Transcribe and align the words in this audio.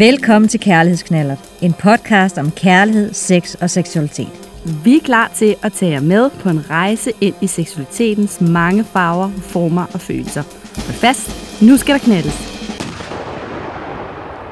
Velkommen 0.00 0.48
til 0.48 0.60
Kærlighedsknallert, 0.60 1.38
en 1.62 1.72
podcast 1.72 2.38
om 2.38 2.50
kærlighed, 2.50 3.12
sex 3.12 3.54
og 3.54 3.70
seksualitet. 3.70 4.50
Vi 4.84 4.96
er 4.96 5.00
klar 5.00 5.28
til 5.28 5.56
at 5.62 5.72
tage 5.72 5.92
jer 5.92 6.00
med 6.00 6.30
på 6.30 6.48
en 6.48 6.70
rejse 6.70 7.12
ind 7.20 7.34
i 7.42 7.46
seksualitetens 7.46 8.40
mange 8.40 8.84
farver, 8.84 9.30
former 9.30 9.86
og 9.94 10.00
følelser. 10.00 10.42
Hold 10.86 10.94
fast, 10.94 11.62
nu 11.62 11.76
skal 11.76 11.94
der 11.94 12.00
knaldes. 12.00 12.38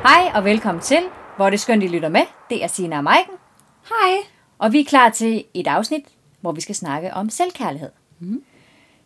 Hej 0.02 0.32
og 0.34 0.44
velkommen 0.44 0.82
til, 0.82 1.00
hvor 1.36 1.50
det 1.50 1.54
er 1.54 1.58
skønt, 1.58 1.82
I 1.82 1.88
lytter 1.88 2.08
med. 2.08 2.22
Det 2.50 2.64
er 2.64 2.68
Sina 2.68 2.96
og 2.96 3.04
Maiken. 3.04 3.34
Hej. 3.88 4.16
Og 4.58 4.72
vi 4.72 4.80
er 4.80 4.84
klar 4.84 5.08
til 5.08 5.44
et 5.54 5.66
afsnit, 5.66 6.04
hvor 6.40 6.52
vi 6.52 6.60
skal 6.60 6.74
snakke 6.74 7.14
om 7.14 7.30
selvkærlighed. 7.30 7.90
Mm. 8.20 8.42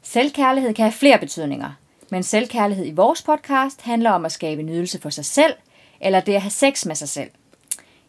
Selvkærlighed 0.02 0.74
kan 0.74 0.82
have 0.82 0.92
flere 0.92 1.18
betydninger, 1.18 1.70
men 2.10 2.22
selvkærlighed 2.22 2.86
i 2.86 2.92
vores 2.92 3.22
podcast 3.22 3.82
handler 3.82 4.10
om 4.10 4.24
at 4.24 4.32
skabe 4.32 4.62
nydelse 4.62 5.00
for 5.00 5.10
sig 5.10 5.24
selv, 5.24 5.54
eller 6.02 6.20
det 6.20 6.34
at 6.34 6.42
have 6.42 6.50
sex 6.50 6.86
med 6.86 6.94
sig 6.94 7.08
selv. 7.08 7.30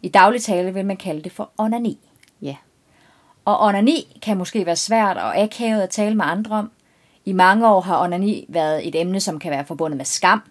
I 0.02 0.10
daglig 0.10 0.42
tale 0.42 0.74
vil 0.74 0.86
man 0.86 0.98
kalde 0.98 1.22
det 1.22 1.32
for 1.32 1.52
onani. 1.58 2.00
Ja. 2.42 2.56
Og 3.46 3.62
onani 3.62 4.20
kan 4.22 4.38
måske 4.38 4.66
være 4.66 4.76
svært 4.76 5.18
og 5.18 5.38
akavet 5.38 5.82
at 5.82 5.90
tale 5.90 6.16
med 6.16 6.26
andre 6.26 6.56
om. 6.56 6.72
I 7.26 7.34
mange 7.34 7.68
år 7.68 7.82
har 7.82 8.04
onani 8.04 8.46
været 8.50 8.88
et 8.88 9.02
emne, 9.02 9.20
som 9.20 9.40
kan 9.40 9.52
være 9.52 9.66
forbundet 9.66 9.98
med 9.98 10.06
skam. 10.06 10.42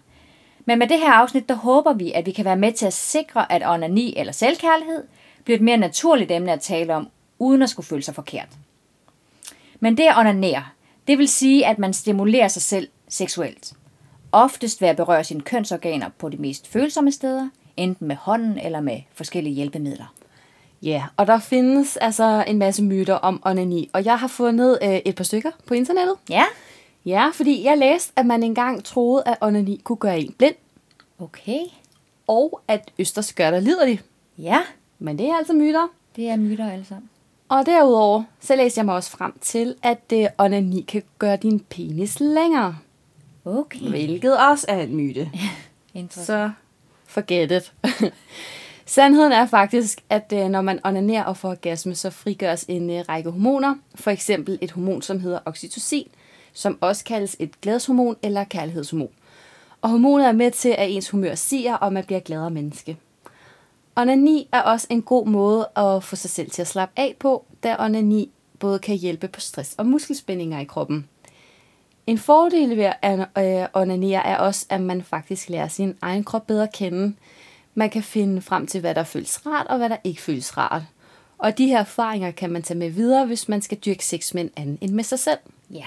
Men 0.65 0.79
med 0.79 0.87
det 0.87 0.99
her 0.99 1.11
afsnit, 1.11 1.49
der 1.49 1.55
håber 1.55 1.93
vi, 1.93 2.11
at 2.11 2.25
vi 2.25 2.31
kan 2.31 2.45
være 2.45 2.55
med 2.55 2.71
til 2.71 2.85
at 2.85 2.93
sikre, 2.93 3.51
at 3.51 3.67
onani 3.67 4.13
eller 4.17 4.33
selvkærlighed 4.33 5.03
bliver 5.43 5.57
et 5.57 5.63
mere 5.63 5.77
naturligt 5.77 6.31
emne 6.31 6.51
at 6.51 6.61
tale 6.61 6.95
om, 6.95 7.09
uden 7.39 7.61
at 7.61 7.69
skulle 7.69 7.87
føle 7.87 8.03
sig 8.03 8.15
forkert. 8.15 8.49
Men 9.79 9.97
det 9.97 10.03
at 10.03 10.17
onanere, 10.17 10.65
det 11.07 11.17
vil 11.17 11.27
sige, 11.27 11.65
at 11.65 11.79
man 11.79 11.93
stimulerer 11.93 12.47
sig 12.47 12.61
selv 12.61 12.87
seksuelt. 13.07 13.73
Oftest 14.33 14.81
ved 14.81 14.87
at 14.87 14.97
berøre 14.97 15.23
sine 15.23 15.41
kønsorganer 15.41 16.09
på 16.17 16.29
de 16.29 16.37
mest 16.37 16.67
følsomme 16.67 17.11
steder, 17.11 17.49
enten 17.77 18.07
med 18.07 18.15
hånden 18.15 18.59
eller 18.59 18.81
med 18.81 19.01
forskellige 19.13 19.53
hjælpemidler. 19.55 20.13
Ja, 20.81 21.03
og 21.17 21.27
der 21.27 21.39
findes 21.39 21.97
altså 21.97 22.43
en 22.47 22.57
masse 22.57 22.83
myter 22.83 23.13
om 23.13 23.41
onani, 23.45 23.89
og 23.93 24.05
jeg 24.05 24.19
har 24.19 24.27
fundet 24.27 24.79
øh, 24.83 24.95
et 25.05 25.15
par 25.15 25.23
stykker 25.23 25.51
på 25.67 25.73
internettet. 25.73 26.15
Ja, 26.29 26.43
Ja, 27.05 27.29
fordi 27.33 27.63
jeg 27.63 27.77
læste, 27.77 28.13
at 28.15 28.25
man 28.25 28.43
engang 28.43 28.83
troede, 28.83 29.23
at 29.25 29.37
onani 29.41 29.81
kunne 29.83 29.97
gøre 29.97 30.19
en 30.19 30.33
blind, 30.37 30.55
okay. 31.19 31.59
og 32.27 32.61
at 32.67 32.91
østers 32.99 33.33
gør 33.33 33.51
dig 33.51 33.61
liderlig. 33.61 34.01
Ja, 34.37 34.61
Men 34.99 35.17
det 35.17 35.29
er 35.29 35.35
altså 35.35 35.53
myter. 35.53 35.87
det 36.15 36.29
er 36.29 36.35
myter 36.35 36.83
sammen. 36.83 37.09
Og 37.49 37.65
derudover, 37.65 38.23
så 38.39 38.55
læste 38.55 38.79
jeg 38.79 38.85
mig 38.85 38.95
også 38.95 39.11
frem 39.11 39.33
til, 39.41 39.75
at 39.83 40.01
øh, 40.13 40.25
onani 40.37 40.81
kan 40.81 41.03
gøre 41.19 41.37
din 41.37 41.59
penis 41.59 42.19
længere. 42.19 42.77
Okay. 43.45 43.89
Hvilket 43.89 44.37
også 44.37 44.65
er 44.69 44.81
en 44.81 44.95
myte. 44.95 45.31
Så 46.09 46.51
forget 47.05 47.51
it. 47.51 47.73
Sandheden 48.85 49.31
er 49.31 49.45
faktisk, 49.45 50.03
at 50.09 50.33
øh, 50.35 50.49
når 50.49 50.61
man 50.61 50.79
onanerer 50.83 51.23
og 51.23 51.37
får 51.37 51.49
orgasme, 51.49 51.95
så 51.95 52.09
frigøres 52.09 52.65
en 52.67 52.89
øh, 52.89 53.05
række 53.09 53.29
hormoner. 53.29 53.75
For 53.95 54.11
eksempel 54.11 54.57
et 54.61 54.71
hormon, 54.71 55.01
som 55.01 55.19
hedder 55.19 55.39
oxytocin, 55.45 56.07
som 56.53 56.77
også 56.81 57.03
kaldes 57.03 57.35
et 57.39 57.61
glædeshormon 57.61 58.15
eller 58.23 58.43
kærlighedshormon. 58.43 59.09
Og 59.81 59.89
hormonet 59.89 60.27
er 60.27 60.31
med 60.31 60.51
til, 60.51 60.69
at 60.69 60.91
ens 60.91 61.09
humør 61.09 61.35
stiger, 61.35 61.75
og 61.75 61.93
man 61.93 62.03
bliver 62.03 62.19
gladere 62.19 62.49
menneske. 62.49 62.97
Onani 63.95 64.49
er 64.51 64.61
også 64.61 64.87
en 64.89 65.01
god 65.01 65.27
måde 65.27 65.69
at 65.75 66.03
få 66.03 66.15
sig 66.15 66.29
selv 66.29 66.51
til 66.51 66.61
at 66.61 66.67
slappe 66.67 66.99
af 66.99 67.15
på, 67.19 67.45
da 67.63 67.75
onani 67.79 68.31
både 68.59 68.79
kan 68.79 68.95
hjælpe 68.95 69.27
på 69.27 69.39
stress 69.39 69.75
og 69.77 69.85
muskelspændinger 69.85 70.59
i 70.59 70.63
kroppen. 70.63 71.07
En 72.07 72.17
fordel 72.17 72.77
ved 72.77 72.91
at 73.01 73.19
øh, 73.37 73.67
onanere 73.73 74.25
er 74.25 74.37
også, 74.37 74.65
at 74.69 74.81
man 74.81 75.03
faktisk 75.03 75.49
lærer 75.49 75.67
sin 75.67 75.97
egen 76.01 76.23
krop 76.23 76.47
bedre 76.47 76.63
at 76.63 76.73
kende. 76.73 77.15
Man 77.75 77.89
kan 77.89 78.03
finde 78.03 78.41
frem 78.41 78.67
til, 78.67 78.81
hvad 78.81 78.95
der 78.95 79.03
føles 79.03 79.45
rart, 79.45 79.67
og 79.67 79.77
hvad 79.77 79.89
der 79.89 79.97
ikke 80.03 80.21
føles 80.21 80.57
rart. 80.57 80.81
Og 81.37 81.57
de 81.57 81.67
her 81.67 81.79
erfaringer 81.79 82.31
kan 82.31 82.51
man 82.51 82.63
tage 82.63 82.77
med 82.77 82.89
videre, 82.89 83.25
hvis 83.25 83.49
man 83.49 83.61
skal 83.61 83.77
dyrke 83.77 84.05
sex 84.05 84.33
med 84.33 84.43
en 84.43 84.51
anden 84.55 84.77
end 84.81 84.91
med 84.91 85.03
sig 85.03 85.19
selv. 85.19 85.39
Ja. 85.71 85.85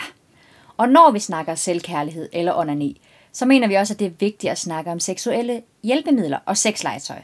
Og 0.76 0.88
når 0.88 1.10
vi 1.10 1.19
snakker 1.19 1.55
selvkærlighed 1.55 2.28
eller 2.32 2.55
onani, 2.55 3.00
så 3.32 3.47
mener 3.47 3.69
vi 3.69 3.75
også, 3.75 3.94
at 3.94 3.99
det 3.99 4.06
er 4.06 4.10
vigtigt 4.19 4.50
at 4.50 4.59
snakke 4.59 4.91
om 4.91 5.00
seksuelle 5.00 5.62
hjælpemidler 5.82 6.38
og 6.47 6.56
sexlegetøj. 6.56 7.22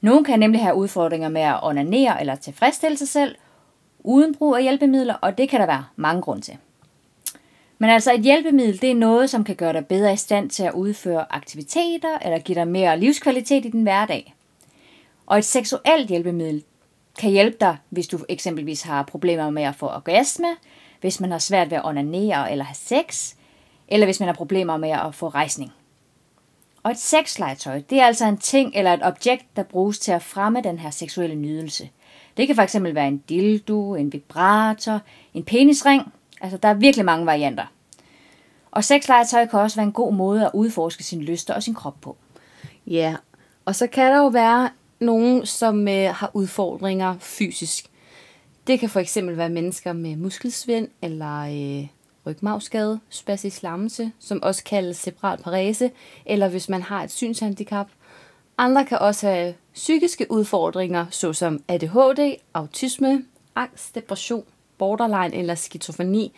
Nogle 0.00 0.24
kan 0.24 0.40
nemlig 0.40 0.62
have 0.62 0.74
udfordringer 0.74 1.28
med 1.28 1.40
at 1.40 1.60
onanere 1.62 2.20
eller 2.20 2.34
tilfredsstille 2.34 2.98
sig 2.98 3.08
selv, 3.08 3.36
uden 4.00 4.34
brug 4.34 4.56
af 4.56 4.62
hjælpemidler, 4.62 5.14
og 5.14 5.38
det 5.38 5.48
kan 5.48 5.60
der 5.60 5.66
være 5.66 5.84
mange 5.96 6.22
grunde 6.22 6.42
til. 6.42 6.56
Men 7.82 7.90
altså 7.90 8.12
et 8.12 8.20
hjælpemiddel, 8.20 8.80
det 8.80 8.90
er 8.90 8.94
noget, 8.94 9.30
som 9.30 9.44
kan 9.44 9.56
gøre 9.56 9.72
dig 9.72 9.86
bedre 9.86 10.12
i 10.12 10.16
stand 10.16 10.50
til 10.50 10.62
at 10.62 10.72
udføre 10.72 11.32
aktiviteter, 11.32 12.18
eller 12.18 12.38
give 12.38 12.54
dig 12.54 12.68
mere 12.68 13.00
livskvalitet 13.00 13.64
i 13.64 13.70
din 13.70 13.82
hverdag. 13.82 14.34
Og 15.26 15.38
et 15.38 15.44
seksuelt 15.44 16.08
hjælpemiddel 16.08 16.64
kan 17.18 17.30
hjælpe 17.30 17.56
dig, 17.60 17.76
hvis 17.90 18.06
du 18.06 18.18
eksempelvis 18.28 18.82
har 18.82 19.02
problemer 19.02 19.50
med 19.50 19.62
at 19.62 19.74
få 19.74 19.86
orgasme, 19.86 20.48
hvis 21.00 21.20
man 21.20 21.30
har 21.30 21.38
svært 21.38 21.70
ved 21.70 21.76
at 21.76 21.84
onanere 21.84 22.52
eller 22.52 22.64
have 22.64 22.74
sex, 22.74 23.34
eller 23.88 24.06
hvis 24.06 24.20
man 24.20 24.26
har 24.26 24.34
problemer 24.34 24.76
med 24.76 24.90
at 24.90 25.14
få 25.14 25.28
rejsning. 25.28 25.72
Og 26.82 26.90
et 26.90 26.98
sexlegetøj, 26.98 27.82
det 27.90 28.00
er 28.00 28.06
altså 28.06 28.26
en 28.26 28.38
ting 28.38 28.72
eller 28.74 28.92
et 28.92 29.02
objekt, 29.02 29.56
der 29.56 29.62
bruges 29.62 29.98
til 29.98 30.12
at 30.12 30.22
fremme 30.22 30.60
den 30.62 30.78
her 30.78 30.90
seksuelle 30.90 31.36
nydelse. 31.36 31.90
Det 32.36 32.46
kan 32.46 32.56
fx 32.56 32.76
være 32.80 33.08
en 33.08 33.18
dildo, 33.18 33.94
en 33.94 34.12
vibrator, 34.12 35.00
en 35.34 35.44
penisring. 35.44 36.12
Altså, 36.40 36.56
der 36.56 36.68
er 36.68 36.74
virkelig 36.74 37.04
mange 37.04 37.26
varianter. 37.26 37.66
Og 38.70 38.84
sexlegetøj 38.84 39.46
kan 39.46 39.58
også 39.58 39.76
være 39.76 39.86
en 39.86 39.92
god 39.92 40.12
måde 40.12 40.44
at 40.44 40.50
udforske 40.54 41.04
sine 41.04 41.22
lyster 41.22 41.54
og 41.54 41.62
sin 41.62 41.74
krop 41.74 42.00
på. 42.00 42.16
Ja, 42.86 43.16
og 43.64 43.74
så 43.74 43.86
kan 43.86 44.12
der 44.12 44.18
jo 44.18 44.26
være 44.26 44.70
nogen, 45.00 45.46
som 45.46 45.88
øh, 45.88 46.14
har 46.14 46.30
udfordringer 46.34 47.16
fysisk. 47.18 47.86
Det 48.66 48.80
kan 48.80 48.88
for 48.88 49.00
eksempel 49.00 49.36
være 49.36 49.48
mennesker 49.50 49.92
med 49.92 50.16
muskelsvind 50.16 50.88
eller 51.02 51.40
øh, 51.40 51.86
rygmavsskade, 52.26 53.00
spastisk 53.08 53.62
lammelse, 53.62 54.12
som 54.18 54.42
også 54.42 54.64
kaldes 54.64 54.96
cerebral 54.96 55.38
parese, 55.42 55.90
eller 56.26 56.48
hvis 56.48 56.68
man 56.68 56.82
har 56.82 57.02
et 57.02 57.10
synshandicap. 57.10 57.88
Andre 58.58 58.84
kan 58.84 58.98
også 58.98 59.28
have 59.28 59.54
psykiske 59.74 60.26
udfordringer, 60.30 61.06
såsom 61.10 61.64
ADHD, 61.68 62.34
autisme, 62.54 63.24
angst, 63.56 63.94
depression, 63.94 64.44
borderline 64.80 65.36
eller 65.36 65.54
skizofreni, 65.54 66.32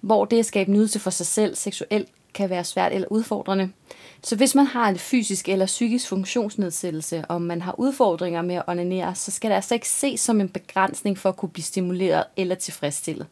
hvor 0.00 0.24
det 0.24 0.38
at 0.38 0.46
skabe 0.46 0.72
nydelse 0.72 0.98
for 0.98 1.10
sig 1.10 1.26
selv 1.26 1.54
seksuelt 1.54 2.08
kan 2.34 2.50
være 2.50 2.64
svært 2.64 2.92
eller 2.92 3.08
udfordrende. 3.10 3.70
Så 4.22 4.36
hvis 4.36 4.54
man 4.54 4.66
har 4.66 4.88
en 4.88 4.98
fysisk 4.98 5.48
eller 5.48 5.66
psykisk 5.66 6.08
funktionsnedsættelse, 6.08 7.24
og 7.28 7.42
man 7.42 7.62
har 7.62 7.74
udfordringer 7.80 8.42
med 8.42 8.54
at 8.54 8.62
onanere, 8.66 9.14
så 9.14 9.30
skal 9.30 9.50
det 9.50 9.56
altså 9.56 9.74
ikke 9.74 9.88
ses 9.88 10.20
som 10.20 10.40
en 10.40 10.48
begrænsning 10.48 11.18
for 11.18 11.28
at 11.28 11.36
kunne 11.36 11.48
blive 11.48 11.64
stimuleret 11.64 12.24
eller 12.36 12.54
tilfredsstillet. 12.54 13.26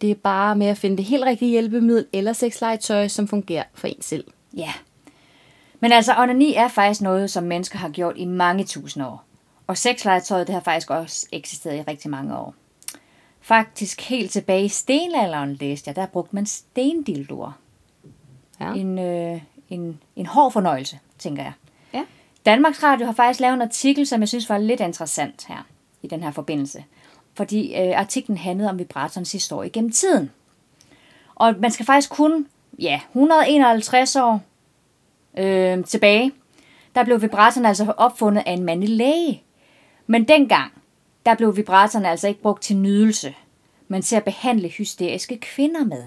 Det 0.00 0.10
er 0.10 0.14
bare 0.14 0.56
med 0.56 0.66
at 0.66 0.78
finde 0.78 0.96
det 0.96 1.04
helt 1.04 1.24
rigtige 1.24 1.50
hjælpemiddel 1.50 2.06
eller 2.12 2.32
sexlegetøj, 2.32 3.08
som 3.08 3.28
fungerer 3.28 3.64
for 3.74 3.86
en 3.86 4.02
selv. 4.02 4.24
Ja. 4.56 4.72
Men 5.80 5.92
altså, 5.92 6.14
onani 6.18 6.54
er 6.54 6.68
faktisk 6.68 7.00
noget, 7.00 7.30
som 7.30 7.44
mennesker 7.44 7.78
har 7.78 7.88
gjort 7.88 8.14
i 8.16 8.24
mange 8.24 8.64
tusind 8.64 9.04
år. 9.04 9.24
Og 9.66 9.78
sexlegetøjet, 9.78 10.46
det 10.46 10.54
har 10.54 10.60
faktisk 10.60 10.90
også 10.90 11.26
eksisteret 11.32 11.76
i 11.76 11.82
rigtig 11.82 12.10
mange 12.10 12.36
år. 12.36 12.54
Faktisk 13.46 14.00
helt 14.00 14.30
tilbage 14.30 14.64
i 14.64 14.68
stenalderen, 14.68 15.54
læste 15.54 15.88
jeg, 15.88 15.96
der 15.96 16.06
brugte 16.06 16.34
man 16.34 16.46
stendildoer. 16.46 17.52
Ja. 18.60 18.72
En, 18.72 18.98
øh, 18.98 19.40
en, 19.70 20.00
en 20.16 20.26
hård 20.26 20.52
fornøjelse, 20.52 20.98
tænker 21.18 21.42
jeg. 21.42 21.52
Ja. 21.92 22.04
Danmarks 22.46 22.82
Radio 22.82 23.06
har 23.06 23.12
faktisk 23.12 23.40
lavet 23.40 23.54
en 23.54 23.62
artikel, 23.62 24.06
som 24.06 24.20
jeg 24.20 24.28
synes 24.28 24.48
var 24.48 24.58
lidt 24.58 24.80
interessant 24.80 25.44
her, 25.48 25.66
i 26.02 26.06
den 26.06 26.22
her 26.22 26.30
forbindelse. 26.30 26.84
Fordi 27.34 27.74
øh, 27.74 28.00
artiklen 28.00 28.38
handlede 28.38 28.70
om 28.70 28.78
vibratorens 28.78 29.32
historie 29.32 29.70
gennem 29.70 29.92
tiden. 29.92 30.30
Og 31.34 31.54
man 31.58 31.70
skal 31.70 31.86
faktisk 31.86 32.10
kun, 32.10 32.46
ja, 32.78 33.00
151 33.10 34.16
år 34.16 34.40
øh, 35.38 35.84
tilbage, 35.84 36.32
der 36.94 37.04
blev 37.04 37.22
vibratoren 37.22 37.66
altså 37.66 37.94
opfundet 37.96 38.42
af 38.46 38.52
en 38.52 38.64
mandlig 38.64 38.88
læge. 38.88 39.42
Men 40.06 40.28
dengang, 40.28 40.72
der 41.26 41.34
blev 41.34 41.56
vibratoren 41.56 42.04
altså 42.04 42.28
ikke 42.28 42.42
brugt 42.42 42.62
til 42.62 42.76
nydelse, 42.76 43.34
men 43.88 44.02
til 44.02 44.16
at 44.16 44.24
behandle 44.24 44.68
hysteriske 44.68 45.38
kvinder 45.38 45.84
med. 45.84 46.04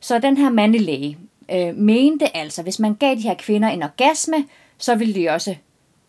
Så 0.00 0.18
den 0.18 0.36
her 0.36 0.50
mandlige 0.50 0.84
læge 0.84 1.18
øh, 1.52 1.76
mente 1.76 2.36
altså, 2.36 2.62
hvis 2.62 2.78
man 2.78 2.94
gav 2.94 3.14
de 3.14 3.20
her 3.20 3.34
kvinder 3.34 3.68
en 3.68 3.82
orgasme, 3.82 4.44
så 4.78 4.94
ville 4.94 5.14
de 5.14 5.28
også 5.28 5.56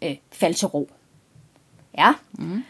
øh, 0.02 0.16
falde 0.32 0.58
til 0.58 0.68
ro. 0.68 0.90
Ja. 1.98 2.14
Mm. 2.34 2.64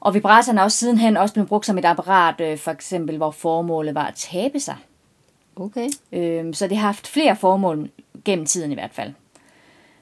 Og 0.00 0.14
vibratoren 0.14 0.58
er 0.58 0.62
også 0.62 0.78
sidenhen 0.78 1.16
også 1.16 1.34
blevet 1.34 1.48
brugt 1.48 1.66
som 1.66 1.78
et 1.78 1.84
apparat, 1.84 2.40
øh, 2.40 2.58
for 2.58 2.70
eksempel, 2.70 3.16
hvor 3.16 3.30
formålet 3.30 3.94
var 3.94 4.06
at 4.06 4.14
tabe 4.14 4.60
sig. 4.60 4.76
Okay. 5.56 5.88
Øh, 6.12 6.54
så 6.54 6.66
det 6.66 6.76
har 6.76 6.86
haft 6.86 7.06
flere 7.06 7.36
formål 7.36 7.90
gennem 8.24 8.46
tiden 8.46 8.70
i 8.70 8.74
hvert 8.74 8.94
fald. 8.94 9.12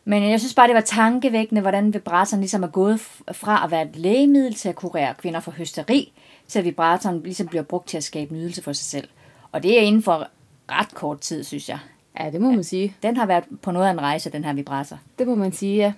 Men 0.09 0.31
jeg 0.31 0.41
synes 0.41 0.55
bare, 0.55 0.67
det 0.67 0.75
var 0.75 0.81
tankevækkende, 0.81 1.61
hvordan 1.61 1.95
vibratoren 1.95 2.41
ligesom 2.41 2.63
er 2.63 2.67
gået 2.67 3.01
fra 3.33 3.65
at 3.65 3.71
være 3.71 3.83
et 3.83 3.97
lægemiddel 3.97 4.55
til 4.55 4.69
at 4.69 4.75
kurere 4.75 5.15
kvinder 5.15 5.41
for 5.41 5.51
hysteri, 5.51 6.13
til 6.49 6.59
at 6.59 6.65
vibratoren 6.65 7.23
ligesom 7.23 7.47
bliver 7.47 7.63
brugt 7.63 7.89
til 7.89 7.97
at 7.97 8.05
skabe 8.05 8.35
nydelse 8.35 8.63
for 8.63 8.73
sig 8.73 8.85
selv. 8.85 9.09
Og 9.53 9.63
det 9.63 9.79
er 9.79 9.83
inden 9.83 10.03
for 10.03 10.29
ret 10.71 10.95
kort 10.95 11.21
tid, 11.21 11.45
synes 11.45 11.69
jeg. 11.69 11.79
Ja, 12.21 12.31
det 12.31 12.41
må 12.41 12.51
man 12.51 12.65
sige. 12.65 12.97
Den 13.03 13.17
har 13.17 13.27
været 13.27 13.45
på 13.63 13.71
noget 13.71 13.87
af 13.87 13.91
en 13.91 14.01
rejse, 14.01 14.31
den 14.31 14.45
her 14.45 14.53
vibrator. 14.53 14.99
Det 15.19 15.27
må 15.27 15.35
man 15.35 15.53
sige, 15.53 15.77
ja. 15.77 15.93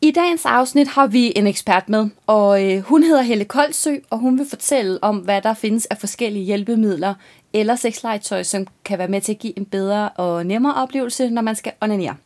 I 0.00 0.10
dagens 0.10 0.46
afsnit 0.46 0.88
har 0.88 1.06
vi 1.06 1.32
en 1.36 1.46
ekspert 1.46 1.88
med, 1.88 2.08
og 2.26 2.64
øh, 2.64 2.80
hun 2.82 3.02
hedder 3.02 3.22
Helle 3.22 3.44
Koldsø, 3.44 3.94
og 4.10 4.18
hun 4.18 4.38
vil 4.38 4.46
fortælle 4.48 5.04
om, 5.04 5.16
hvad 5.16 5.42
der 5.42 5.54
findes 5.54 5.86
af 5.86 5.98
forskellige 5.98 6.44
hjælpemidler 6.44 7.14
eller 7.52 7.76
sexlegetøj, 7.76 8.42
som 8.42 8.66
kan 8.84 8.98
være 8.98 9.08
med 9.08 9.20
til 9.20 9.32
at 9.32 9.38
give 9.38 9.58
en 9.58 9.64
bedre 9.64 10.08
og 10.08 10.46
nemmere 10.46 10.74
oplevelse, 10.74 11.30
når 11.30 11.42
man 11.42 11.56
skal 11.56 11.72
onanere. 11.80 12.16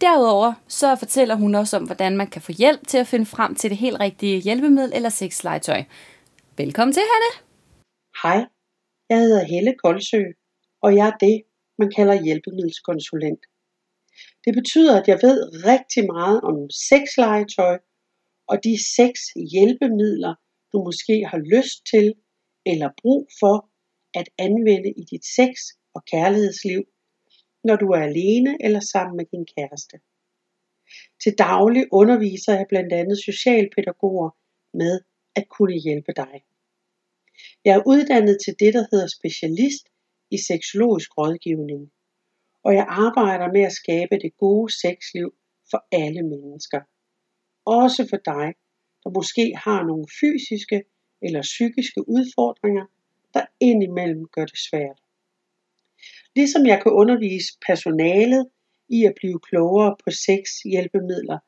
Derudover 0.00 0.52
så 0.68 0.96
fortæller 0.96 1.34
hun 1.34 1.54
også 1.54 1.76
om, 1.76 1.84
hvordan 1.84 2.16
man 2.16 2.26
kan 2.26 2.42
få 2.42 2.52
hjælp 2.52 2.86
til 2.86 2.98
at 2.98 3.06
finde 3.06 3.26
frem 3.26 3.54
til 3.54 3.70
det 3.70 3.78
helt 3.78 4.00
rigtige 4.00 4.40
hjælpemiddel 4.40 4.92
eller 4.94 5.08
sexlegetøj. 5.08 5.82
Velkommen 6.56 6.92
til, 6.92 7.02
Hanne. 7.12 7.30
Hej, 8.22 8.46
jeg 9.10 9.18
hedder 9.18 9.44
Helle 9.44 9.74
Koldsø, 9.84 10.22
og 10.82 10.96
jeg 10.96 11.06
er 11.08 11.16
det, 11.26 11.42
man 11.78 11.90
kalder 11.96 12.22
hjælpemiddelskonsulent. 12.22 13.42
Det 14.44 14.54
betyder, 14.54 15.00
at 15.00 15.08
jeg 15.08 15.18
ved 15.22 15.38
rigtig 15.72 16.06
meget 16.06 16.40
om 16.40 16.56
sexlegetøj 16.70 17.78
og 18.48 18.56
de 18.64 18.74
seks 18.96 19.20
hjælpemidler, 19.52 20.34
du 20.72 20.84
måske 20.84 21.26
har 21.30 21.40
lyst 21.54 21.78
til 21.92 22.14
eller 22.66 22.88
brug 23.02 23.28
for 23.40 23.56
at 24.20 24.28
anvende 24.38 24.90
i 25.00 25.02
dit 25.12 25.24
sex- 25.36 25.72
og 25.94 26.02
kærlighedsliv, 26.12 26.82
når 27.66 27.76
du 27.76 27.88
er 27.96 28.02
alene 28.10 28.56
eller 28.60 28.80
sammen 28.80 29.16
med 29.16 29.26
din 29.32 29.46
kæreste. 29.56 29.96
Til 31.22 31.32
daglig 31.38 31.84
underviser 31.92 32.52
jeg 32.54 32.66
blandt 32.68 32.92
andet 32.92 33.18
socialpædagoger 33.24 34.30
med 34.74 35.00
at 35.38 35.48
kunne 35.48 35.78
hjælpe 35.86 36.12
dig. 36.16 36.34
Jeg 37.64 37.74
er 37.76 37.82
uddannet 37.86 38.36
til 38.44 38.54
det, 38.60 38.74
der 38.74 38.84
hedder 38.90 39.08
specialist 39.18 39.84
i 40.30 40.38
seksologisk 40.48 41.18
rådgivning 41.18 41.92
og 42.66 42.74
jeg 42.74 42.86
arbejder 42.88 43.52
med 43.52 43.62
at 43.70 43.72
skabe 43.72 44.14
det 44.22 44.36
gode 44.36 44.72
sexliv 44.82 45.28
for 45.70 45.80
alle 45.92 46.22
mennesker. 46.22 46.80
Også 47.64 48.06
for 48.10 48.20
dig, 48.32 48.48
der 49.02 49.10
måske 49.18 49.44
har 49.66 49.80
nogle 49.90 50.06
fysiske 50.20 50.78
eller 51.22 51.42
psykiske 51.42 52.00
udfordringer, 52.08 52.86
der 53.34 53.44
indimellem 53.60 54.24
gør 54.34 54.46
det 54.52 54.58
svært. 54.68 54.98
Ligesom 56.36 56.66
jeg 56.66 56.78
kan 56.82 56.92
undervise 56.92 57.50
personalet 57.66 58.42
i 58.88 59.04
at 59.04 59.14
blive 59.20 59.38
klogere 59.48 59.96
på 60.04 60.10
sexhjælpemidler, 60.26 61.38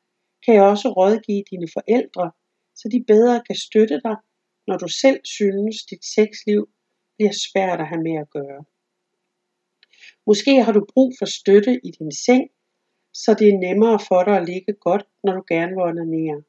kan 0.43 0.53
jeg 0.55 0.63
også 0.63 0.87
rådgive 0.89 1.43
dine 1.51 1.67
forældre, 1.77 2.31
så 2.79 2.85
de 2.93 3.03
bedre 3.11 3.43
kan 3.47 3.55
støtte 3.67 3.97
dig, 4.07 4.15
når 4.67 4.77
du 4.77 4.87
selv 4.87 5.19
synes, 5.37 5.75
dit 5.91 6.03
sexliv 6.15 6.61
bliver 7.15 7.33
svært 7.45 7.79
at 7.81 7.87
have 7.91 8.03
med 8.07 8.15
at 8.23 8.29
gøre. 8.37 8.61
Måske 10.27 10.63
har 10.63 10.73
du 10.77 10.85
brug 10.93 11.09
for 11.19 11.27
støtte 11.39 11.73
i 11.87 11.89
din 11.99 12.11
seng, 12.25 12.45
så 13.13 13.29
det 13.39 13.47
er 13.49 13.63
nemmere 13.67 13.99
for 14.07 14.23
dig 14.23 14.35
at 14.37 14.47
ligge 14.51 14.73
godt, 14.73 15.05
når 15.23 15.33
du 15.33 15.43
gerne 15.53 15.73
vil 15.75 15.87
onanere. 15.91 16.41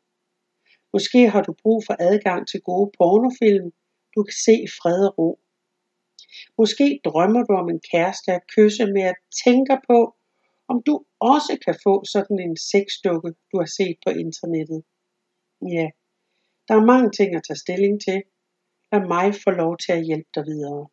Måske 0.92 1.20
har 1.32 1.42
du 1.42 1.52
brug 1.62 1.78
for 1.86 1.96
adgang 2.08 2.48
til 2.48 2.60
gode 2.60 2.90
pornofilm, 2.98 3.68
du 4.14 4.22
kan 4.22 4.36
se 4.46 4.54
i 4.66 4.68
fred 4.78 5.00
og 5.06 5.18
ro. 5.18 5.30
Måske 6.58 7.00
drømmer 7.04 7.42
du 7.44 7.52
om 7.62 7.68
en 7.68 7.80
kæreste 7.92 8.32
at 8.32 8.46
kysse 8.56 8.86
med 8.86 9.02
at 9.02 9.18
tænke 9.44 9.76
på, 9.88 9.98
om 10.68 10.82
du 10.86 11.04
også 11.20 11.52
kan 11.64 11.76
få 11.86 12.04
sådan 12.04 12.38
en 12.46 12.56
sexdukke, 12.70 13.30
du 13.50 13.54
har 13.62 13.70
set 13.78 13.96
på 14.04 14.10
internettet. 14.24 14.80
Ja, 15.76 15.86
der 16.68 16.74
er 16.74 16.90
mange 16.92 17.10
ting 17.10 17.36
at 17.36 17.42
tage 17.46 17.62
stilling 17.64 18.00
til. 18.06 18.22
Lad 18.92 19.02
mig 19.14 19.34
få 19.44 19.50
lov 19.50 19.72
til 19.84 19.92
at 19.92 20.04
hjælpe 20.04 20.30
dig 20.34 20.44
videre. 20.52 20.88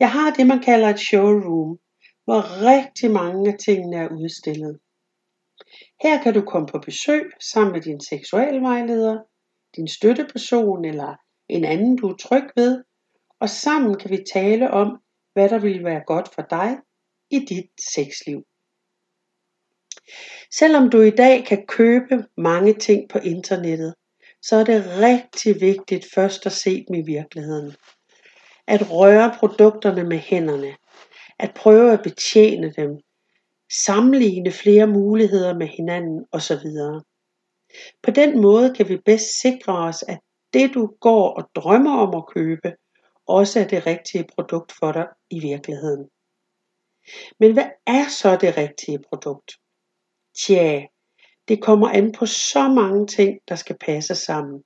Jeg 0.00 0.10
har 0.10 0.30
det, 0.36 0.46
man 0.46 0.62
kalder 0.68 0.88
et 0.88 1.00
showroom, 1.08 1.78
hvor 2.24 2.40
rigtig 2.72 3.10
mange 3.10 3.52
af 3.52 3.58
tingene 3.58 3.96
er 3.96 4.08
udstillet. 4.08 4.78
Her 6.02 6.22
kan 6.22 6.34
du 6.34 6.40
komme 6.40 6.68
på 6.68 6.78
besøg 6.78 7.24
sammen 7.52 7.72
med 7.72 7.80
din 7.80 8.00
seksualvejleder, 8.00 9.16
din 9.76 9.88
støtteperson 9.88 10.84
eller 10.84 11.16
en 11.48 11.64
anden, 11.64 11.96
du 11.96 12.08
er 12.08 12.16
tryg 12.16 12.46
ved, 12.56 12.84
og 13.40 13.48
sammen 13.48 13.98
kan 13.98 14.10
vi 14.10 14.24
tale 14.32 14.70
om, 14.70 14.98
hvad 15.32 15.48
der 15.48 15.58
vil 15.58 15.84
være 15.84 16.02
godt 16.06 16.28
for 16.34 16.42
dig 16.42 16.78
i 17.30 17.38
dit 17.38 17.70
sexliv. 17.94 18.42
Selvom 20.58 20.90
du 20.90 21.00
i 21.00 21.10
dag 21.10 21.44
kan 21.44 21.66
købe 21.66 22.24
mange 22.36 22.74
ting 22.74 23.08
på 23.08 23.18
internettet, 23.18 23.94
så 24.42 24.56
er 24.56 24.64
det 24.64 24.84
rigtig 24.86 25.60
vigtigt 25.60 26.06
først 26.14 26.46
at 26.46 26.52
se 26.52 26.84
dem 26.88 26.94
i 26.94 27.02
virkeligheden 27.02 27.76
at 28.66 28.90
røre 28.90 29.34
produkterne 29.38 30.04
med 30.04 30.18
hænderne, 30.18 30.76
at 31.38 31.54
prøve 31.56 31.92
at 31.92 32.02
betjene 32.02 32.72
dem, 32.72 33.00
sammenligne 33.84 34.52
flere 34.52 34.86
muligheder 34.86 35.54
med 35.54 35.66
hinanden 35.66 36.26
osv. 36.32 36.66
På 38.02 38.10
den 38.10 38.40
måde 38.40 38.74
kan 38.74 38.88
vi 38.88 38.96
bedst 39.04 39.40
sikre 39.40 39.78
os, 39.78 40.04
at 40.08 40.18
det 40.52 40.74
du 40.74 40.86
går 41.00 41.34
og 41.34 41.50
drømmer 41.54 41.98
om 41.98 42.14
at 42.14 42.26
købe, 42.34 42.76
også 43.26 43.60
er 43.60 43.68
det 43.68 43.86
rigtige 43.86 44.24
produkt 44.34 44.72
for 44.72 44.92
dig 44.92 45.06
i 45.30 45.40
virkeligheden. 45.40 46.10
Men 47.40 47.52
hvad 47.52 47.70
er 47.86 48.08
så 48.08 48.36
det 48.40 48.56
rigtige 48.56 48.98
produkt? 49.08 49.52
Tja, 50.38 50.82
det 51.48 51.62
kommer 51.62 51.88
an 51.88 52.12
på 52.12 52.26
så 52.26 52.68
mange 52.68 53.06
ting, 53.06 53.38
der 53.48 53.56
skal 53.56 53.76
passe 53.80 54.14
sammen. 54.14 54.64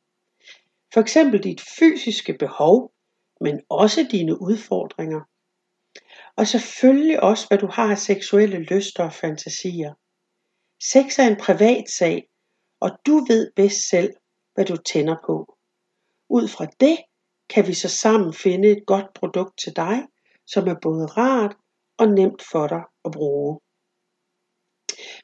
For 0.94 1.00
eksempel 1.00 1.42
dit 1.42 1.60
fysiske 1.78 2.36
behov, 2.38 2.92
men 3.40 3.60
også 3.68 4.08
dine 4.10 4.40
udfordringer. 4.40 5.20
Og 6.36 6.46
selvfølgelig 6.46 7.22
også, 7.22 7.48
hvad 7.48 7.58
du 7.58 7.66
har 7.66 7.90
af 7.90 7.98
seksuelle 7.98 8.58
lyster 8.58 9.04
og 9.04 9.12
fantasier. 9.12 9.94
Sex 10.82 11.18
er 11.18 11.26
en 11.30 11.36
privat 11.36 11.90
sag, 11.90 12.28
og 12.80 12.90
du 13.06 13.16
ved 13.28 13.52
bedst 13.56 13.88
selv, 13.88 14.12
hvad 14.54 14.64
du 14.64 14.76
tænder 14.76 15.16
på. 15.26 15.56
Ud 16.28 16.48
fra 16.48 16.66
det 16.80 16.98
kan 17.50 17.67
vi 17.67 17.75
så 17.75 17.88
sammen 17.88 18.35
finde 18.35 18.69
et 18.69 18.87
godt 18.87 19.06
produkt 19.14 19.58
til 19.58 19.76
dig, 19.76 20.06
som 20.47 20.69
er 20.69 20.75
både 20.82 21.06
rart 21.06 21.56
og 21.99 22.06
nemt 22.08 22.43
for 22.52 22.67
dig 22.67 22.82
at 23.05 23.12
bruge. 23.12 23.61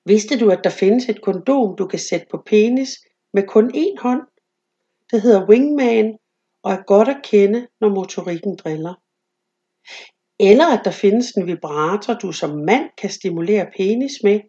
Vidste 0.05 0.41
du, 0.41 0.51
at 0.51 0.61
der 0.65 0.71
findes 0.71 1.09
et 1.09 1.23
kondom, 1.23 1.77
du 1.77 1.87
kan 1.87 1.99
sætte 1.99 2.27
på 2.31 2.43
penis 2.47 2.91
med 3.33 3.43
kun 3.49 3.71
én 3.75 4.03
hånd? 4.03 4.23
Det 5.11 5.23
hedder 5.23 5.49
Wingman 5.49 6.19
og 6.63 6.73
er 6.73 6.83
godt 6.83 7.09
at 7.09 7.21
kende, 7.25 7.69
når 7.81 7.89
motorikken 7.89 8.57
driller. 8.57 8.95
Eller 10.41 10.67
at 10.79 10.85
der 10.85 10.91
findes 10.91 11.31
en 11.31 11.47
vibrator, 11.47 12.15
du 12.15 12.33
som 12.33 12.51
mand 12.51 12.91
kan 12.99 13.11
stimulere 13.11 13.71
penis 13.77 14.13
med, 14.23 14.41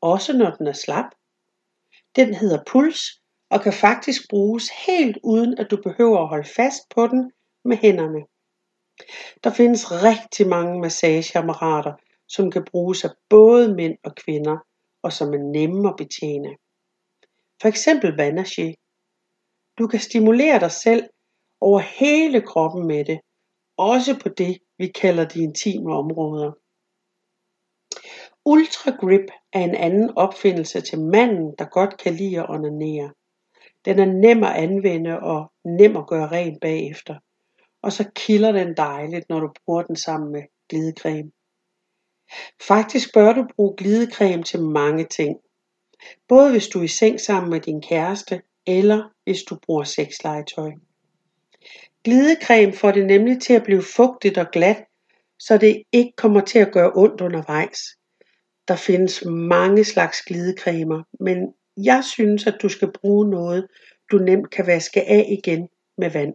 også 0.00 0.32
når 0.32 0.50
den 0.50 0.66
er 0.66 0.72
slap. 0.72 1.04
Den 2.16 2.34
hedder 2.34 2.62
puls 2.66 3.00
og 3.50 3.60
kan 3.60 3.72
faktisk 3.72 4.30
bruges 4.30 4.68
helt 4.86 5.18
uden 5.22 5.58
at 5.58 5.70
du 5.70 5.76
behøver 5.82 6.18
at 6.20 6.28
holde 6.28 6.48
fast 6.56 6.82
på 6.94 7.06
den 7.06 7.32
med 7.64 7.76
hænderne. 7.76 8.20
Der 9.44 9.50
findes 9.50 9.92
rigtig 9.92 10.48
mange 10.48 10.80
massageapparater, 10.80 11.92
som 12.28 12.50
kan 12.50 12.64
bruges 12.70 13.04
af 13.04 13.10
både 13.28 13.74
mænd 13.74 13.98
og 14.04 14.14
kvinder, 14.14 14.56
og 15.02 15.12
som 15.12 15.28
er 15.34 15.52
nemme 15.52 15.88
at 15.88 15.94
betjene. 15.98 16.56
For 17.60 17.68
eksempel 17.68 18.10
Vanagé. 18.20 18.66
Du 19.78 19.86
kan 19.86 20.00
stimulere 20.00 20.60
dig 20.60 20.70
selv 20.70 21.04
over 21.60 21.78
hele 21.78 22.40
kroppen 22.40 22.86
med 22.86 23.04
det, 23.04 23.20
også 23.76 24.18
på 24.22 24.28
det, 24.28 24.58
vi 24.78 24.86
kalder 24.86 25.24
de 25.28 25.42
intime 25.42 25.94
områder. 25.94 26.52
Ultra 28.44 28.90
Grip 29.00 29.26
er 29.52 29.60
en 29.60 29.74
anden 29.74 30.10
opfindelse 30.16 30.80
til 30.80 31.00
manden, 31.00 31.54
der 31.58 31.64
godt 31.64 31.98
kan 31.98 32.14
lide 32.14 32.40
at 32.40 32.50
onanere. 32.50 33.12
Den 33.84 33.98
er 33.98 34.04
nem 34.04 34.42
at 34.42 34.54
anvende 34.56 35.20
og 35.20 35.52
nem 35.64 35.96
at 35.96 36.06
gøre 36.06 36.30
ren 36.30 36.58
bagefter. 36.60 37.14
Og 37.82 37.92
så 37.92 38.04
kilder 38.14 38.52
den 38.52 38.76
dejligt, 38.76 39.28
når 39.28 39.40
du 39.40 39.52
bruger 39.64 39.82
den 39.82 39.96
sammen 39.96 40.32
med 40.32 40.42
glidecreme. 40.68 41.30
Faktisk 42.62 43.14
bør 43.14 43.32
du 43.32 43.46
bruge 43.56 43.76
glidecreme 43.76 44.42
til 44.42 44.62
mange 44.62 45.04
ting. 45.04 45.36
Både 46.28 46.50
hvis 46.50 46.68
du 46.68 46.78
er 46.78 46.84
i 46.84 46.88
seng 46.88 47.20
sammen 47.20 47.50
med 47.50 47.60
din 47.60 47.82
kæreste, 47.82 48.42
eller 48.66 49.10
hvis 49.24 49.42
du 49.42 49.58
bruger 49.66 49.84
sexlegetøj. 49.84 50.72
Glidecreme 52.04 52.72
får 52.72 52.90
det 52.90 53.06
nemlig 53.06 53.42
til 53.42 53.52
at 53.52 53.62
blive 53.62 53.82
fugtigt 53.82 54.38
og 54.38 54.46
glat, 54.52 54.84
så 55.38 55.58
det 55.58 55.82
ikke 55.92 56.12
kommer 56.16 56.40
til 56.40 56.58
at 56.58 56.72
gøre 56.72 56.92
ondt 56.94 57.20
undervejs. 57.20 57.78
Der 58.68 58.76
findes 58.76 59.24
mange 59.24 59.84
slags 59.84 60.22
glidecremer, 60.22 61.02
men 61.20 61.54
jeg 61.76 62.04
synes, 62.04 62.46
at 62.46 62.58
du 62.62 62.68
skal 62.68 62.92
bruge 62.92 63.30
noget, 63.30 63.66
du 64.12 64.18
nemt 64.18 64.50
kan 64.50 64.66
vaske 64.66 65.02
af 65.02 65.38
igen 65.42 65.68
med 65.98 66.10
vand. 66.10 66.34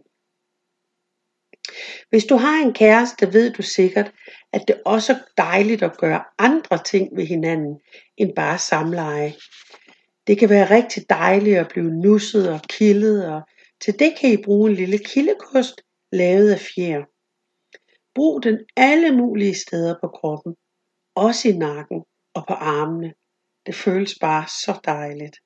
Hvis 2.10 2.24
du 2.24 2.36
har 2.36 2.62
en 2.62 2.72
kæreste, 2.72 3.32
ved 3.32 3.52
du 3.52 3.62
sikkert, 3.62 4.12
at 4.52 4.62
det 4.68 4.82
også 4.84 5.12
er 5.12 5.18
dejligt 5.36 5.82
at 5.82 5.96
gøre 5.98 6.24
andre 6.38 6.78
ting 6.78 7.16
ved 7.16 7.26
hinanden 7.26 7.80
end 8.16 8.34
bare 8.36 8.58
samleje. 8.58 9.34
Det 10.26 10.38
kan 10.38 10.50
være 10.50 10.70
rigtig 10.70 11.02
dejligt 11.10 11.58
at 11.58 11.68
blive 11.68 11.90
nusset 11.90 12.52
og 12.52 12.60
kildet 12.62 13.28
og 13.28 13.42
til 13.80 13.98
det 13.98 14.14
kan 14.20 14.32
I 14.32 14.42
bruge 14.44 14.70
en 14.70 14.76
lille 14.76 14.98
kildekost 14.98 15.82
lavet 16.12 16.52
af 16.52 16.60
fjer. 16.60 17.04
Brug 18.14 18.42
den 18.42 18.58
alle 18.76 19.16
mulige 19.16 19.54
steder 19.54 19.94
på 20.00 20.08
kroppen, 20.08 20.54
også 21.14 21.48
i 21.48 21.52
nakken 21.52 22.04
og 22.34 22.44
på 22.48 22.54
armene. 22.54 23.14
Det 23.66 23.74
føles 23.74 24.18
bare 24.20 24.46
så 24.46 24.80
dejligt. 24.84 25.36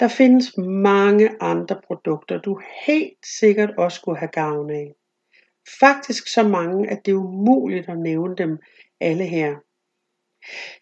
Der 0.00 0.08
findes 0.08 0.56
mange 0.58 1.28
andre 1.40 1.80
produkter, 1.86 2.40
du 2.40 2.60
helt 2.86 3.26
sikkert 3.40 3.70
også 3.78 3.96
skulle 3.96 4.18
have 4.18 4.30
gavn 4.32 4.70
af. 4.70 4.92
Faktisk 5.80 6.32
så 6.32 6.42
mange, 6.42 6.90
at 6.90 6.98
det 7.04 7.12
er 7.12 7.16
umuligt 7.16 7.88
at 7.88 7.98
nævne 7.98 8.36
dem 8.36 8.58
alle 9.00 9.24
her. 9.24 9.56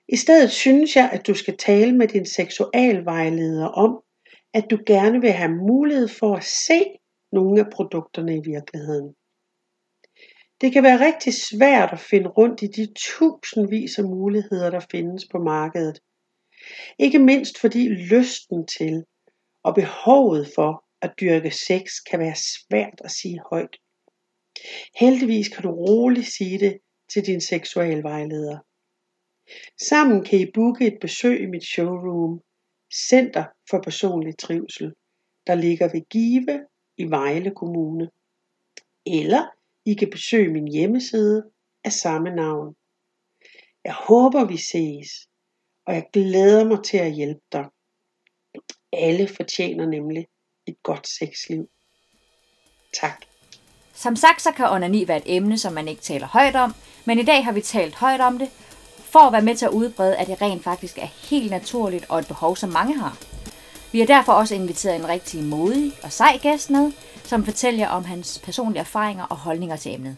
I 0.09 0.17
stedet 0.17 0.51
synes 0.51 0.97
jeg, 0.97 1.11
at 1.13 1.27
du 1.27 1.35
skal 1.35 1.57
tale 1.57 1.93
med 1.97 2.09
din 2.09 2.27
seksualvejleder 2.27 3.67
om, 3.67 4.03
at 4.55 4.65
du 4.71 4.79
gerne 4.87 5.21
vil 5.21 5.33
have 5.33 5.55
mulighed 5.57 6.09
for 6.09 6.37
at 6.37 6.45
se 6.45 6.81
nogle 7.33 7.61
af 7.61 7.71
produkterne 7.73 8.37
i 8.37 8.43
virkeligheden. 8.45 9.15
Det 10.61 10.73
kan 10.73 10.83
være 10.83 11.07
rigtig 11.07 11.35
svært 11.35 11.93
at 11.93 12.01
finde 12.01 12.29
rundt 12.29 12.63
i 12.63 12.67
de 12.67 12.93
tusindvis 12.97 13.99
af 13.99 14.05
muligheder, 14.05 14.71
der 14.71 14.81
findes 14.91 15.29
på 15.33 15.39
markedet. 15.39 16.01
Ikke 16.99 17.19
mindst 17.19 17.59
fordi 17.59 17.89
lysten 17.89 18.67
til 18.67 19.05
og 19.63 19.75
behovet 19.75 20.51
for 20.55 20.85
at 21.03 21.15
dyrke 21.21 21.51
sex 21.51 21.91
kan 22.11 22.19
være 22.19 22.35
svært 22.35 23.01
at 23.05 23.11
sige 23.11 23.41
højt. 23.51 23.77
Heldigvis 25.01 25.49
kan 25.49 25.63
du 25.63 25.71
roligt 25.71 26.27
sige 26.27 26.59
det 26.59 26.79
til 27.13 27.27
din 27.27 27.41
seksualvejleder. 27.41 28.59
Sammen 29.89 30.25
kan 30.25 30.41
I 30.41 30.51
booke 30.55 30.87
et 30.87 30.99
besøg 31.01 31.43
i 31.43 31.47
mit 31.47 31.65
showroom, 31.65 32.41
Center 33.09 33.45
for 33.71 33.81
Personlig 33.85 34.39
Trivsel, 34.39 34.95
der 35.47 35.55
ligger 35.55 35.89
ved 35.93 36.09
Give 36.11 36.67
i 36.97 37.05
Vejle 37.05 37.53
Kommune. 37.55 38.11
Eller 39.07 39.58
i 39.91 39.95
kan 39.95 40.11
besøge 40.11 40.53
min 40.53 40.69
hjemmeside 40.69 41.43
af 41.85 41.93
samme 41.93 42.31
navn. 42.31 42.75
Jeg 43.85 43.95
håber 43.95 44.45
vi 44.45 44.57
ses, 44.57 45.09
og 45.87 45.95
jeg 45.95 46.07
glæder 46.13 46.65
mig 46.65 46.85
til 46.85 46.99
at 46.99 47.13
hjælpe 47.13 47.41
dig. 47.53 47.67
Alle 48.93 49.29
fortjener 49.29 49.87
nemlig 49.87 50.27
et 50.67 50.77
godt 50.83 51.09
sexliv. 51.09 51.69
Tak. 53.01 53.25
Som 53.95 54.17
sagt, 54.17 54.43
så 54.43 54.53
kan 54.53 54.71
onani 54.71 55.09
være 55.09 55.17
et 55.17 55.37
emne, 55.37 55.59
som 55.59 55.73
man 55.73 55.89
ikke 55.89 56.03
taler 56.03 56.27
højt 56.27 56.57
om, 56.57 56.75
men 57.05 57.19
i 57.19 57.25
dag 57.25 57.45
har 57.45 57.53
vi 57.53 57.61
talt 57.61 57.95
højt 57.95 58.21
om 58.21 58.39
det, 58.39 58.49
for 59.13 59.19
at 59.19 59.33
være 59.33 59.43
med 59.43 59.57
til 59.57 59.67
at 59.67 59.73
udbrede, 59.73 60.17
at 60.17 60.27
det 60.27 60.43
rent 60.43 60.65
faktisk 60.65 60.99
er 60.99 61.29
helt 61.31 61.51
naturligt 61.51 62.07
og 62.11 62.19
et 62.19 62.27
behov, 62.27 62.57
som 62.57 62.71
mange 62.71 62.99
har. 62.99 63.19
Vi 63.93 63.99
har 63.99 64.07
derfor 64.07 64.33
også 64.33 64.55
inviteret 64.55 64.97
en 64.97 65.09
rigtig 65.09 65.45
modig 65.45 65.93
og 66.03 66.13
sej 66.13 66.39
gæst 66.43 66.71
med, 66.71 66.93
som 67.29 67.45
fortæller 67.45 67.89
om 67.89 68.05
hans 68.05 68.41
personlige 68.45 68.81
erfaringer 68.81 69.25
og 69.25 69.37
holdninger 69.37 69.77
til 69.77 69.95
emnet. 69.95 70.17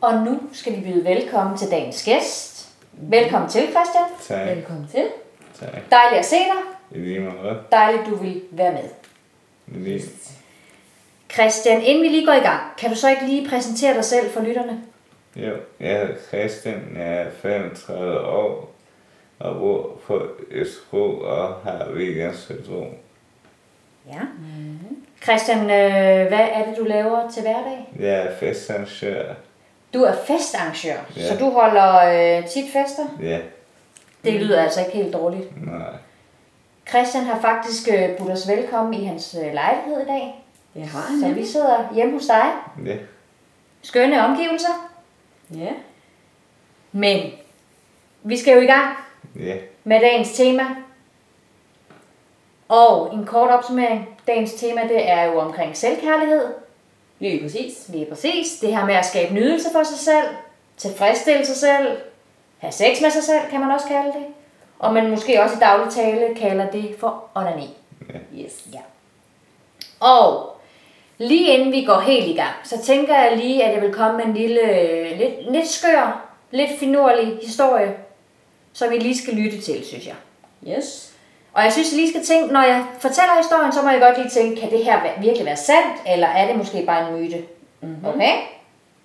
Og 0.00 0.14
nu 0.14 0.40
skal 0.52 0.76
vi 0.76 0.80
byde 0.80 1.04
velkommen 1.04 1.58
til 1.58 1.70
dagens 1.70 2.04
gæst. 2.04 2.68
Velkommen 2.92 3.50
til, 3.50 3.60
Christian. 3.60 4.04
Tak. 4.28 4.56
Velkommen 4.56 4.88
til. 4.88 5.04
Tak. 5.60 5.90
Dejligt 5.90 6.18
at 6.18 6.24
se 6.24 6.36
dig. 6.36 6.62
I 6.90 6.98
lige 6.98 7.20
måde. 7.20 7.58
Dejligt, 7.72 8.06
du 8.06 8.14
vil 8.14 8.42
være 8.50 8.72
med. 8.72 8.88
Lige. 9.66 10.02
Christian, 11.32 11.82
inden 11.82 12.02
vi 12.02 12.08
lige 12.08 12.26
går 12.26 12.32
i 12.32 12.38
gang, 12.38 12.60
kan 12.78 12.90
du 12.90 12.96
så 12.96 13.10
ikke 13.10 13.26
lige 13.26 13.48
præsentere 13.48 13.94
dig 13.94 14.04
selv 14.04 14.30
for 14.30 14.40
lytterne? 14.40 14.82
Jo, 15.36 15.56
jeg 15.80 16.00
hedder 16.00 16.14
Christian, 16.28 16.96
jeg 16.96 17.16
er 17.16 17.30
35 17.30 18.20
år 18.20 18.74
og 19.38 19.56
bor 19.56 20.00
på 20.06 20.22
Østro 20.50 21.18
og 21.18 21.54
har 21.54 21.92
weekendsyndrom. 21.94 22.86
Ja. 24.06 24.20
Christian, 25.22 25.58
øh, 25.60 26.26
hvad 26.28 26.48
er 26.52 26.64
det, 26.68 26.76
du 26.78 26.84
laver 26.84 27.30
til 27.30 27.42
hverdag? 27.42 27.88
Jeg 27.98 28.08
er 28.22 28.36
festarrangør. 28.40 29.34
Du 29.94 30.02
er 30.02 30.12
festarrangør, 30.26 30.96
Ja. 31.16 31.28
så 31.28 31.36
du 31.38 31.50
holder 31.50 31.96
øh, 32.38 32.46
tit 32.48 32.72
fester? 32.72 33.02
Ja, 33.22 33.38
Det 34.24 34.32
lyder 34.34 34.62
altså 34.62 34.80
ikke 34.80 34.92
helt 34.96 35.12
dårligt. 35.12 35.66
nej. 35.66 35.92
Christian 36.88 37.24
har 37.24 37.40
faktisk 37.40 37.88
øh, 37.88 38.16
budt 38.18 38.30
os 38.30 38.48
velkommen 38.48 38.94
i 38.94 39.04
hans 39.04 39.36
øh, 39.44 39.52
lejlighed 39.54 40.00
i 40.02 40.04
dag. 40.06 40.44
Det 40.74 40.86
har 40.86 41.04
Så 41.28 41.34
vi 41.34 41.46
sidder 41.46 41.94
hjemme 41.94 42.12
hos 42.12 42.26
dig. 42.26 42.46
Ja, 42.86 42.96
Skønne 43.82 44.24
omgivelser. 44.24 44.90
Ja. 45.54 45.70
Men 46.92 47.30
vi 48.22 48.36
skal 48.36 48.54
jo 48.54 48.60
i 48.60 48.66
gang 48.66 48.94
ja, 49.40 49.56
med 49.84 50.00
dagens 50.00 50.32
tema. 50.32 50.62
Og 52.68 53.14
en 53.14 53.26
kort 53.26 53.50
opsummering. 53.50 54.08
Dagens 54.26 54.54
tema 54.54 54.82
det 54.82 55.10
er 55.10 55.24
jo 55.24 55.38
omkring 55.38 55.76
selvkærlighed. 55.76 56.44
Lige 57.18 57.42
præcis. 57.42 57.88
Lige 57.88 58.06
præcis. 58.06 58.58
Det 58.60 58.76
her 58.76 58.84
med 58.84 58.94
at 58.94 59.06
skabe 59.06 59.34
nydelse 59.34 59.68
for 59.72 59.82
sig 59.82 59.98
selv. 59.98 60.26
Tilfredsstille 60.76 61.46
sig 61.46 61.56
selv. 61.56 61.98
Have 62.58 62.72
sex 62.72 63.00
med 63.02 63.10
sig 63.10 63.22
selv, 63.22 63.50
kan 63.50 63.60
man 63.60 63.70
også 63.70 63.86
kalde 63.86 64.06
det. 64.06 64.26
Og 64.78 64.92
man 64.92 65.10
måske 65.10 65.42
også 65.42 65.56
i 65.56 65.60
daglig 65.60 65.92
tale 65.92 66.34
kalder 66.34 66.70
det 66.70 66.94
for 66.98 67.24
onani. 67.34 67.68
Yes. 68.38 68.66
Ja. 68.72 68.80
Og 70.00 70.56
lige 71.18 71.52
inden 71.52 71.72
vi 71.72 71.84
går 71.84 72.00
helt 72.00 72.26
i 72.26 72.34
gang, 72.34 72.54
så 72.64 72.82
tænker 72.82 73.20
jeg 73.20 73.36
lige, 73.36 73.64
at 73.64 73.74
jeg 73.74 73.82
vil 73.82 73.94
komme 73.94 74.16
med 74.16 74.24
en 74.24 74.34
lille, 74.34 75.16
lidt, 75.16 75.52
lidt 75.52 75.68
skør, 75.68 76.30
lidt 76.50 76.70
finurlig 76.78 77.38
historie, 77.42 77.96
som 78.72 78.92
I 78.92 78.98
lige 78.98 79.18
skal 79.18 79.34
lytte 79.34 79.60
til, 79.60 79.84
synes 79.84 80.06
jeg. 80.06 80.14
Yes. 80.68 81.15
Og 81.56 81.64
jeg 81.64 81.72
synes, 81.72 81.92
I 81.92 81.96
lige 81.96 82.10
skal 82.10 82.24
tænke, 82.24 82.52
når 82.52 82.62
jeg 82.62 82.86
fortæller 82.98 83.36
historien, 83.36 83.72
så 83.72 83.82
må 83.82 83.90
jeg 83.90 84.00
godt 84.00 84.18
lige 84.18 84.30
tænke, 84.30 84.60
kan 84.60 84.70
det 84.70 84.84
her 84.84 85.00
virkelig 85.20 85.46
være 85.46 85.56
sandt, 85.56 86.02
eller 86.06 86.26
er 86.26 86.46
det 86.46 86.56
måske 86.56 86.86
bare 86.86 87.08
en 87.08 87.20
myte? 87.20 87.44
Mm-hmm. 87.80 88.06
Okay? 88.06 88.38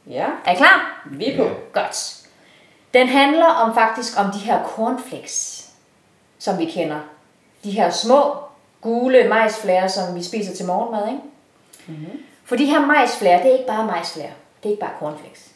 Ja. 0.08 0.26
Er 0.46 0.52
I 0.52 0.56
klar? 0.56 1.08
Vi 1.12 1.26
er 1.26 1.38
på. 1.38 1.44
Ja. 1.44 1.50
Godt. 1.74 2.18
Den 2.94 3.08
handler 3.08 3.46
om 3.46 3.74
faktisk 3.74 4.20
om 4.20 4.32
de 4.32 4.38
her 4.38 4.64
cornflakes, 4.64 5.70
som 6.40 6.60
vi 6.60 6.66
kender. 6.66 7.00
De 7.64 7.72
her 7.72 7.90
små, 7.90 8.36
gule 8.82 9.30
majsflager, 9.30 9.88
som 9.88 10.16
vi 10.16 10.24
spiser 10.24 10.56
til 10.56 10.66
morgenmad, 10.66 11.08
ikke? 11.08 11.24
Mm-hmm. 11.88 12.24
For 12.46 12.56
de 12.56 12.66
her 12.66 12.86
majsflager, 12.86 13.38
det 13.38 13.48
er 13.48 13.54
ikke 13.54 13.68
bare 13.68 13.86
majsflager. 13.86 14.34
Det 14.64 14.70
er 14.70 14.72
ikke 14.72 14.82
bare 14.82 14.96
cornflakes. 15.00 15.52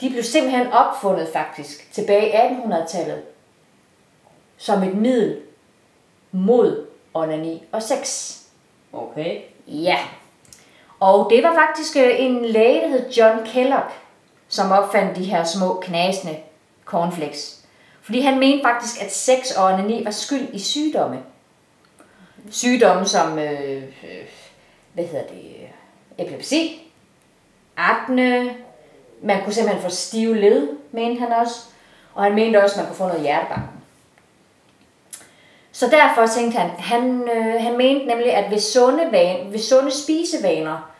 De 0.00 0.10
blev 0.10 0.22
simpelthen 0.22 0.72
opfundet 0.72 1.28
faktisk 1.32 1.92
tilbage 1.92 2.28
i 2.28 2.32
1800-tallet 2.32 3.22
som 4.56 4.82
et 4.82 4.94
middel 4.94 5.40
mod 6.32 6.86
onani 7.14 7.62
og 7.72 7.82
sex. 7.82 8.36
Okay. 8.92 9.40
Ja. 9.66 9.98
Og 11.00 11.30
det 11.30 11.42
var 11.42 11.54
faktisk 11.54 11.96
øh, 11.96 12.10
en 12.18 12.44
læge, 12.44 12.80
der 12.80 12.88
hed 12.88 13.10
John 13.10 13.46
Kellogg, 13.46 13.90
som 14.48 14.70
opfandt 14.70 15.16
de 15.16 15.24
her 15.24 15.44
små 15.44 15.80
knasende 15.82 16.36
cornflakes. 16.84 17.64
Fordi 18.02 18.20
han 18.20 18.38
mente 18.38 18.64
faktisk, 18.64 19.02
at 19.02 19.12
sex 19.12 19.56
og 19.56 19.64
onani 19.64 20.04
var 20.04 20.10
skyld 20.10 20.48
i 20.52 20.58
sygdomme. 20.58 21.22
Sygdomme 22.50 23.06
som, 23.06 23.38
øh, 23.38 23.82
øh, 23.82 24.28
hvad 24.92 25.04
hedder 25.04 25.26
det, 25.26 25.56
øh, 25.62 25.68
epilepsi, 26.18 26.92
akne, 27.76 28.54
man 29.22 29.44
kunne 29.44 29.52
simpelthen 29.52 29.82
få 29.82 29.90
stive 29.90 30.40
led, 30.40 30.68
mente 30.92 31.20
han 31.20 31.32
også. 31.32 31.60
Og 32.14 32.22
han 32.22 32.34
mente 32.34 32.62
også, 32.62 32.74
at 32.74 32.78
man 32.78 32.86
kunne 32.86 32.96
få 32.96 33.06
noget 33.06 33.22
hjertebanken. 33.22 33.81
Så 35.82 35.90
derfor 35.90 36.26
tænkte 36.26 36.58
han, 36.58 36.70
han, 36.70 37.28
øh, 37.28 37.62
han 37.62 37.76
mente 37.76 38.06
nemlig, 38.06 38.34
at 38.34 38.50
ved 38.50 38.60
sunde, 38.60 39.12
van, 39.12 39.52
ved 39.52 39.58
sunde 39.58 39.90
spisevaner, 39.90 40.90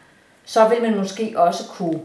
så 0.44 0.68
vil 0.68 0.82
man 0.82 0.98
måske 0.98 1.34
også 1.36 1.68
kunne 1.68 2.00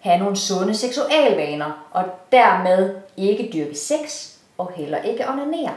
have 0.00 0.18
nogle 0.18 0.36
sunde 0.36 0.74
seksualvaner, 0.74 1.86
og 1.90 2.04
dermed 2.32 2.94
ikke 3.16 3.50
dyrke 3.52 3.74
sex, 3.74 4.32
og 4.58 4.72
heller 4.76 5.02
ikke 5.02 5.28
onanere. 5.28 5.74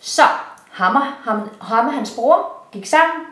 Så 0.00 0.22
ham 0.70 0.96
og, 0.96 1.02
ham, 1.02 1.50
ham 1.60 1.86
og 1.86 1.92
hans 1.92 2.12
bror 2.16 2.52
gik 2.72 2.86
sammen 2.86 3.26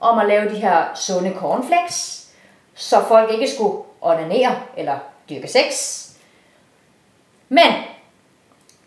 om 0.00 0.18
at 0.18 0.26
lave 0.26 0.50
de 0.50 0.60
her 0.60 0.84
sunde 0.94 1.34
cornflakes, 1.38 2.28
så 2.74 3.04
folk 3.08 3.32
ikke 3.32 3.50
skulle 3.50 3.82
onanere 4.00 4.56
eller 4.76 4.98
dyrke 5.30 5.48
sex. 5.48 6.02
Men 7.48 7.72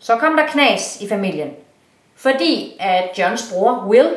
så 0.00 0.16
kom 0.16 0.36
der 0.36 0.46
knas 0.46 1.00
i 1.00 1.08
familien. 1.08 1.50
Fordi 2.14 2.76
at 2.80 3.18
Johns 3.18 3.52
bror, 3.52 3.84
Will, 3.88 4.16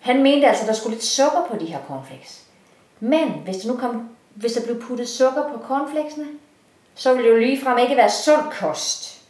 han 0.00 0.22
mente 0.22 0.48
altså, 0.48 0.62
at 0.62 0.68
der 0.68 0.74
skulle 0.74 0.94
lidt 0.94 1.04
sukker 1.04 1.46
på 1.50 1.56
de 1.56 1.66
her 1.66 1.78
cornflakes. 1.88 2.42
Men 3.00 3.28
hvis 3.28 3.56
der 3.56 3.72
nu 3.72 3.76
kom, 3.76 4.08
hvis 4.34 4.52
der 4.52 4.64
blev 4.64 4.82
puttet 4.82 5.08
sukker 5.08 5.42
på 5.42 5.66
cornflakesene, 5.68 6.26
så 6.94 7.14
ville 7.14 7.28
det 7.28 7.34
jo 7.34 7.40
ligefrem 7.40 7.78
ikke 7.78 7.96
være 7.96 8.10
sund 8.10 8.42
kost, 8.60 9.22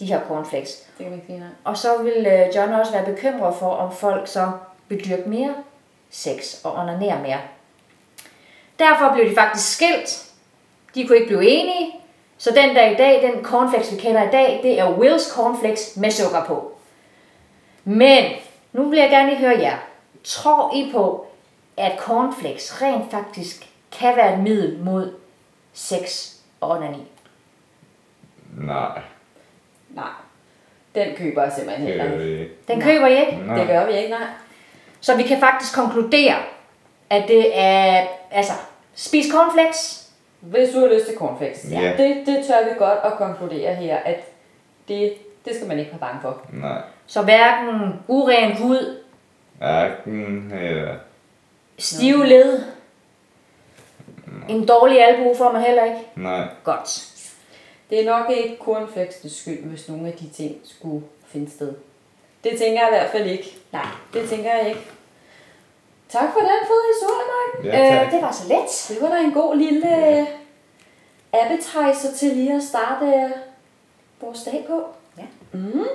de 0.00 0.06
her 0.06 0.20
cornflakes. 0.28 0.70
Det 0.98 1.06
kan 1.06 1.14
ikke 1.14 1.26
sige. 1.26 1.44
Og 1.64 1.78
så 1.78 2.02
ville 2.02 2.46
øh, 2.46 2.56
John 2.56 2.72
også 2.72 2.92
være 2.92 3.04
bekymret 3.04 3.56
for, 3.58 3.70
om 3.70 3.92
folk 3.92 4.28
så 4.28 4.50
vil 4.88 5.04
dyrke 5.04 5.28
mere 5.28 5.54
sex 6.10 6.64
og 6.64 6.74
onanere 6.74 7.22
mere. 7.22 7.40
Derfor 8.78 9.12
blev 9.14 9.30
de 9.30 9.34
faktisk 9.34 9.72
skilt. 9.72 10.32
De 10.94 11.06
kunne 11.06 11.18
ikke 11.18 11.28
blive 11.28 11.48
enige. 11.48 12.03
Så 12.38 12.50
den 12.50 12.74
dag 12.74 12.92
i 12.92 12.94
dag, 12.94 13.22
den 13.22 13.44
cornflakes, 13.44 13.92
vi 13.92 13.96
kender 13.96 14.22
i 14.22 14.30
dag, 14.32 14.60
det 14.62 14.80
er 14.80 14.98
Wills 14.98 15.32
cornflakes 15.32 15.96
med 15.96 16.10
sukker 16.10 16.44
på. 16.44 16.72
Men 17.84 18.24
nu 18.72 18.88
vil 18.88 18.98
jeg 18.98 19.10
gerne 19.10 19.28
lige 19.30 19.38
høre 19.38 19.58
jer. 19.60 19.76
Tror 20.24 20.76
I 20.76 20.92
på, 20.92 21.26
at 21.76 21.92
cornflakes 21.98 22.82
rent 22.82 23.10
faktisk 23.10 23.68
kan 23.98 24.16
være 24.16 24.34
et 24.34 24.40
middel 24.40 24.78
mod 24.78 25.14
sex 25.72 26.32
og 26.60 26.70
onani? 26.70 27.06
Nej, 28.56 29.00
Nej, 29.94 30.10
den 30.94 31.16
køber 31.16 31.42
jeg 31.42 31.52
simpelthen 31.52 31.86
heller 31.86 32.04
er 32.04 32.20
ikke. 32.20 32.50
Den 32.68 32.80
køber 32.80 33.06
I 33.06 33.20
ikke? 33.20 33.46
Nej. 33.46 33.58
Det 33.58 33.66
gør 33.66 33.86
vi 33.86 33.92
ikke, 33.92 34.10
nej. 34.10 34.26
Så 35.00 35.16
vi 35.16 35.22
kan 35.22 35.40
faktisk 35.40 35.74
konkludere, 35.74 36.36
at 37.10 37.28
det 37.28 37.58
er, 37.58 38.06
altså, 38.30 38.52
spis 38.94 39.26
cornflakes, 39.32 40.03
Hvis 40.44 40.70
du 40.70 40.80
har 40.80 40.86
lyst 40.86 41.06
til 41.06 41.16
cornflakes, 41.16 41.66
Ja. 41.70 41.94
det, 41.98 42.26
det 42.26 42.44
tør 42.46 42.64
vi 42.64 42.70
godt 42.78 42.98
at 43.04 43.12
konkludere 43.12 43.74
her, 43.74 43.96
at 43.96 44.20
det, 44.88 45.12
det 45.44 45.54
skal 45.56 45.68
man 45.68 45.78
ikke 45.78 45.90
være 45.90 46.00
bange 46.00 46.18
for. 46.22 46.46
Nej, 46.52 46.82
så 47.06 47.22
hverken 47.22 47.92
uren 48.08 48.56
hud, 48.56 48.98
hverken 49.58 50.52
eller 50.52 50.94
stive 51.78 52.26
led, 52.26 52.62
en 54.48 54.66
dårlig 54.66 55.04
albu 55.04 55.34
får 55.38 55.52
man 55.52 55.62
heller 55.62 55.84
ikke. 55.84 55.98
nej, 56.16 56.48
Godt. 56.64 57.10
Det 57.90 58.00
er 58.00 58.04
nok 58.18 58.30
ikke 58.30 58.56
cornflakes 58.60 59.32
skyld, 59.32 59.64
hvis 59.64 59.88
nogle 59.88 60.06
af 60.06 60.12
de 60.12 60.28
ting 60.28 60.56
skulle 60.64 61.04
finde 61.26 61.50
sted. 61.50 61.72
Det 62.44 62.58
tænker 62.58 62.80
jeg 62.80 62.88
i 62.88 62.94
hvert 62.96 63.10
fald 63.10 63.26
ikke. 63.30 63.56
Nej. 63.72 63.86
Det 64.14 64.28
tænker 64.28 64.54
jeg 64.54 64.68
ikke. 64.68 64.80
Tak 66.14 66.32
for 66.32 66.40
den 66.40 66.62
fede 66.70 66.84
historie, 66.92 67.26
Mark. 67.34 67.64
Ja, 67.64 67.96
tak. 67.96 68.06
Øh, 68.06 68.12
det 68.12 68.22
var 68.22 68.32
så 68.32 68.48
let. 68.48 68.70
Det 68.88 69.02
var 69.02 69.16
da 69.16 69.20
en 69.20 69.32
god 69.32 69.56
lille 69.56 70.18
øh, 70.18 70.26
appetizer 71.32 72.12
til 72.16 72.28
lige 72.36 72.54
at 72.54 72.62
starte 72.62 73.06
øh, 73.06 73.30
vores 74.20 74.42
dag 74.42 74.64
på. 74.68 74.82
Ja. 75.18 75.24
Mm. 75.52 75.86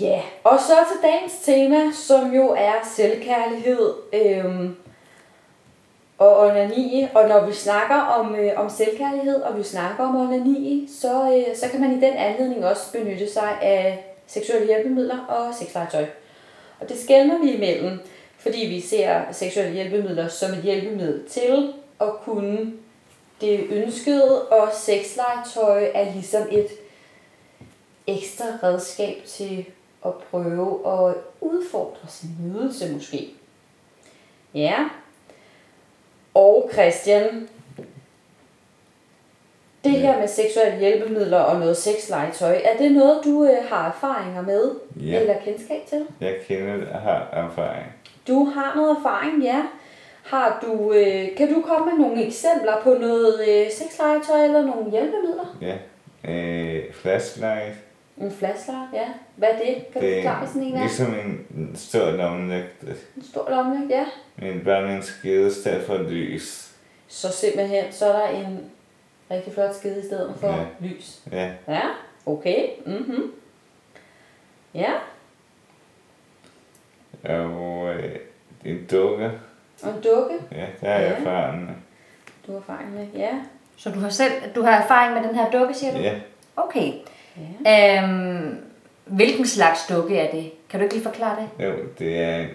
Ja, 0.00 0.22
og 0.44 0.60
så 0.60 0.72
til 0.92 1.10
dagens 1.10 1.32
tema, 1.44 1.92
som 1.92 2.34
jo 2.34 2.50
er 2.58 2.74
selvkærlighed 2.94 3.94
øhm, 4.12 4.76
og 6.18 6.40
onani. 6.40 7.08
Og 7.14 7.28
når 7.28 7.46
vi 7.46 7.52
snakker 7.52 7.96
om, 7.96 8.34
øh, 8.34 8.52
om 8.56 8.70
selvkærlighed, 8.70 9.42
og 9.42 9.58
vi 9.58 9.62
snakker 9.62 10.04
om 10.04 10.16
onani, 10.16 10.88
så, 11.00 11.44
øh, 11.48 11.56
så 11.56 11.68
kan 11.70 11.80
man 11.80 11.92
i 11.92 12.00
den 12.00 12.14
anledning 12.14 12.64
også 12.64 12.92
benytte 12.92 13.32
sig 13.32 13.58
af 13.62 14.04
seksuelle 14.26 14.66
hjælpemidler 14.66 15.18
og 15.28 15.54
sexlegetøj. 15.54 16.04
Og 16.80 16.88
det 16.88 17.00
skældner 17.00 17.38
vi 17.38 17.52
imellem, 17.52 18.00
fordi 18.44 18.66
vi 18.66 18.80
ser 18.80 19.20
seksuelle 19.32 19.72
hjælpemidler 19.72 20.28
som 20.28 20.52
et 20.52 20.62
hjælpemiddel 20.62 21.28
til 21.28 21.72
at 22.00 22.12
kunne 22.24 22.72
det 23.40 23.66
ønskede, 23.70 24.48
og 24.48 24.68
sexlegetøj 24.74 25.90
er 25.94 26.12
ligesom 26.12 26.42
et 26.50 26.68
ekstra 28.06 28.44
redskab 28.62 29.16
til 29.26 29.66
at 30.06 30.14
prøve 30.30 30.72
at 30.86 31.14
udfordre 31.40 32.08
sin 32.08 32.30
nydelse 32.40 32.92
måske. 32.92 33.30
Ja. 34.54 34.88
Og 36.34 36.70
Christian, 36.72 37.48
det 39.84 39.92
her 39.92 40.18
med 40.18 40.28
seksuelle 40.28 40.78
hjælpemidler 40.78 41.38
og 41.38 41.60
noget 41.60 41.76
sexlegetøj, 41.76 42.60
er 42.64 42.76
det 42.76 42.92
noget, 42.92 43.24
du 43.24 43.44
øh, 43.44 43.68
har 43.68 43.88
erfaringer 43.88 44.42
med? 44.42 44.70
Ja. 44.96 45.20
Eller 45.20 45.34
kendskab 45.44 45.86
til? 45.88 46.06
jeg 46.20 46.36
kender 46.48 46.76
det, 46.76 46.88
har 46.88 47.28
erfaring. 47.32 47.93
Du 48.28 48.44
har 48.44 48.74
noget 48.76 48.96
erfaring, 48.98 49.42
ja. 49.42 49.62
Har 50.24 50.58
du, 50.62 50.92
øh, 50.92 51.36
kan 51.36 51.54
du 51.54 51.62
komme 51.62 51.86
med 51.92 51.98
nogle 52.06 52.26
eksempler 52.26 52.80
på 52.82 52.94
noget 52.94 53.40
øh, 53.48 53.70
sexlegetøj 53.72 54.44
eller 54.44 54.62
nogle 54.66 54.90
hjælpemidler? 54.90 55.56
Ja, 55.60 55.76
øh, 56.32 56.92
flashlight, 56.92 57.74
En 58.18 58.30
flashlight, 58.32 58.88
ja. 58.92 59.08
Hvad 59.36 59.48
er 59.48 59.56
det? 59.58 59.84
Kan 59.92 60.02
du 60.02 60.06
det 60.06 60.14
forklare, 60.16 60.38
hvad 60.38 60.48
sådan 60.48 60.62
en 60.62 60.74
er? 60.74 60.80
ligesom 60.80 61.14
en 61.56 61.72
stor 61.76 62.10
lommelygte, 62.10 62.86
En 63.16 63.22
stor 63.24 63.50
lomme, 63.50 63.86
ja. 63.90 64.04
men 64.36 64.60
bare 64.64 64.82
med 64.82 64.94
en 64.96 65.02
skede 65.02 65.46
i 65.48 65.50
stedet 65.50 65.82
for 65.86 65.98
lys. 65.98 66.70
Så 67.08 67.32
simpelthen, 67.32 67.84
så 67.90 68.06
er 68.06 68.18
der 68.18 68.28
en 68.28 68.70
rigtig 69.30 69.52
flot 69.52 69.74
skide 69.74 70.00
i 70.00 70.06
stedet 70.06 70.34
for 70.40 70.48
Ja. 70.48 70.64
lys. 70.80 71.20
Ja, 71.32 71.50
Ja, 71.68 71.80
okay. 72.26 72.66
Mhm. 72.86 73.32
Ja, 74.74 74.92
og 77.24 77.73
en 78.64 78.86
dukke, 78.90 79.30
og 79.82 79.88
en 79.90 79.94
dukke. 80.04 80.34
ja, 80.52 80.66
der 80.80 80.88
er 80.88 81.00
jeg 81.00 81.10
Ja. 81.10 81.16
erfaren 81.16 81.60
med. 81.64 81.74
Du 82.46 82.52
har 82.52 82.58
erfaring 82.58 82.94
med, 82.94 83.06
ja. 83.14 83.30
Så 83.76 83.90
du 83.90 83.98
har 84.00 84.08
selv 84.08 84.32
du 84.54 84.62
har 84.62 84.70
erfaring 84.82 85.14
med 85.14 85.28
den 85.28 85.34
her 85.38 85.50
dukke, 85.50 85.74
siger 85.74 85.92
du? 85.92 85.98
Ja, 85.98 86.14
Okay. 86.56 86.92
Ja. 87.64 88.02
Øhm, 88.02 88.56
hvilken 89.04 89.46
slags 89.46 89.86
dukke 89.86 90.18
er 90.18 90.30
det? 90.30 90.50
Kan 90.70 90.80
du 90.80 90.84
ikke 90.84 90.94
lige 90.94 91.04
forklare 91.04 91.36
det? 91.58 91.66
jo, 91.66 91.72
det 91.98 92.18
er 92.20 92.36
en, 92.36 92.48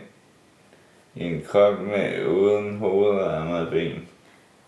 en 1.15 1.41
krop 1.48 1.80
med 1.80 2.26
uden 2.26 2.78
hoved, 2.78 3.22
arme 3.24 3.56
og 3.58 3.67
ben. 3.72 4.08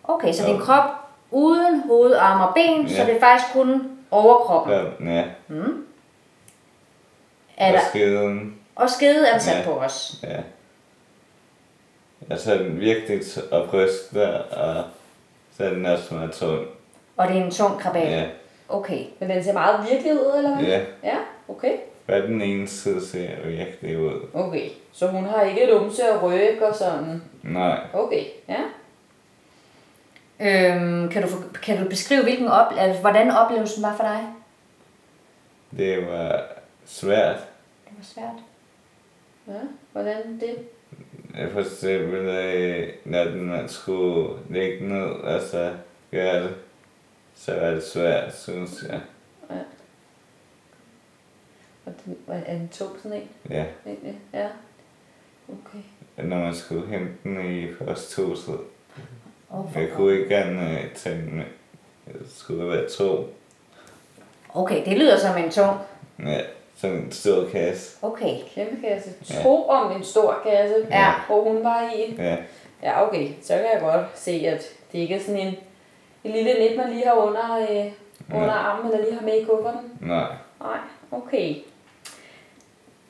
Okay, 0.04 0.34
så 0.34 0.44
det 0.44 0.52
er 0.52 0.56
en 0.56 0.62
krop 0.62 0.84
uden 1.32 1.82
hoved, 1.88 2.14
arme 2.16 2.48
og 2.48 2.54
ben, 2.54 2.90
så 2.90 2.96
Ja. 2.96 3.06
det 3.06 3.16
er 3.16 3.20
faktisk 3.20 3.54
kun 3.54 3.92
overkroppen. 4.12 4.74
Kroppen, 4.74 5.08
ja, 5.08 5.24
Er 7.58 7.68
og 7.68 7.74
der, 7.74 7.80
skeden, 7.90 8.56
og 8.76 8.90
skede 8.90 9.28
er 9.28 9.38
sat 9.38 9.58
Ja. 9.60 9.64
på 9.66 9.72
os. 9.72 10.20
ja. 10.24 10.40
Altså 12.30 12.54
den 12.58 12.80
virkelig 12.80 13.20
t- 13.22 13.56
at 13.56 13.70
bryste, 13.70 14.42
og 14.44 14.84
så 15.58 15.64
er 15.64 15.70
den 15.70 15.86
også 15.86 16.14
meget 16.14 16.32
tung. 16.32 16.66
Og 17.18 17.28
det 17.28 17.38
er 17.38 17.44
en 17.46 17.52
tung 17.52 17.80
krabat. 17.80 18.12
Ja, 18.12 18.26
Okay. 18.70 19.06
Men 19.20 19.30
den 19.30 19.44
ser 19.44 19.54
meget 19.54 19.90
virkelig 19.92 20.14
ud, 20.14 20.34
eller 20.38 20.56
hvad? 20.56 20.66
ja. 20.66 20.82
Ja, 21.04 21.16
okay. 21.48 21.78
Bare 22.08 22.22
den 22.22 22.42
ene 22.42 22.68
side 22.68 23.06
ser 23.08 23.48
virkelig 23.48 24.00
ud. 24.00 24.20
Okay, 24.34 24.70
så 24.92 25.08
hun 25.08 25.26
har 25.26 25.42
ikke 25.44 25.66
lumse 25.74 26.12
og 26.12 26.24
ryg 26.32 26.62
og 26.62 26.76
sådan. 26.76 27.22
Nej, 27.44 27.80
Okay, 27.94 28.24
ja. 28.50 28.60
Øhm, 30.40 31.10
kan, 31.10 31.22
du, 31.22 31.28
kan 31.64 31.84
du 31.84 31.90
beskrive, 31.90 32.24
hvilken 32.24 32.48
op, 32.48 32.74
altså, 32.78 33.02
hvordan 33.02 33.32
oplevelsen 33.32 33.84
var 33.84 33.96
for 33.96 34.04
dig? 34.04 34.24
det 35.78 36.08
var 36.12 36.46
svært. 36.86 37.36
Det 37.86 37.94
var 37.98 38.04
svært. 38.04 38.36
Ja, 39.48 39.62
hvordan 39.92 40.40
det? 40.40 40.56
For 41.52 41.60
eksempel, 41.60 42.20
øh, 42.20 42.88
når 43.06 43.24
den 43.24 43.46
man 43.46 43.70
skulle 43.70 44.40
ligge 44.50 44.88
ned 44.88 45.04
og 45.04 45.42
så 45.42 45.74
gøre 46.12 46.44
det, 46.44 46.56
så 47.36 47.60
var 47.60 47.70
det 47.72 47.84
svært, 47.84 48.36
synes 48.36 48.84
jeg. 48.90 49.02
Og 51.86 51.94
den, 52.06 52.18
er 52.28 52.58
den 52.58 52.70
tung 52.70 52.92
sådan 53.02 53.18
en? 53.18 53.30
Ja, 53.50 53.66
egentlig? 53.86 54.20
Ja. 54.34 54.48
Okay. 55.50 56.24
når 56.28 56.40
man 56.40 56.56
skulle 56.56 56.88
hente 56.88 57.14
den 57.24 57.56
i 57.56 57.68
posthuset. 57.74 58.60
Oh, 59.50 59.66
Jeg 59.76 59.90
kunne 59.96 60.14
ikke 60.14 60.30
gerne 60.36 60.80
øh, 60.80 60.94
tage 60.96 61.18
den 61.22 61.36
med. 61.36 61.46
Det 62.06 62.32
skulle 62.32 62.70
være 62.70 62.90
to. 62.90 63.36
Okay, 64.50 64.86
det 64.86 64.98
lyder 64.98 65.18
som 65.18 65.38
en 65.38 65.52
tung. 65.52 65.78
Ja, 66.20 66.42
sådan 66.82 66.96
en 66.98 67.12
stor 67.12 67.46
kasse. 67.52 67.98
Okay. 68.02 68.36
Kæmpe 68.56 68.88
kasse. 68.88 69.10
To 69.44 69.66
om 69.68 69.92
en 69.98 70.04
stor 70.04 70.40
kasse, 70.44 70.76
Ja. 70.92 71.12
hvor 71.28 71.44
hun 71.44 71.64
var 71.64 71.92
i. 71.96 72.16
Ja, 72.18 72.38
Ja, 72.84 73.08
okay. 73.08 73.30
Så 73.42 73.54
kan 73.54 73.66
jeg 73.74 73.82
godt 73.82 74.06
se, 74.16 74.32
at 74.32 74.64
det 74.92 75.00
ikke 75.00 75.16
er 75.16 75.20
sådan 75.20 75.40
en, 75.40 75.56
en 76.24 76.32
lille 76.32 76.54
net, 76.54 76.78
man 76.78 76.90
lige 76.90 77.06
har 77.08 77.14
under, 77.14 77.58
øh, 77.72 77.92
under 78.36 78.54
armen, 78.54 78.92
eller 78.92 79.06
lige 79.06 79.14
har 79.20 79.26
med 79.26 79.42
i 79.42 79.44
kufferten. 79.44 79.92
nej. 80.02 80.28
Nej, 80.62 80.78
okay. 81.12 81.56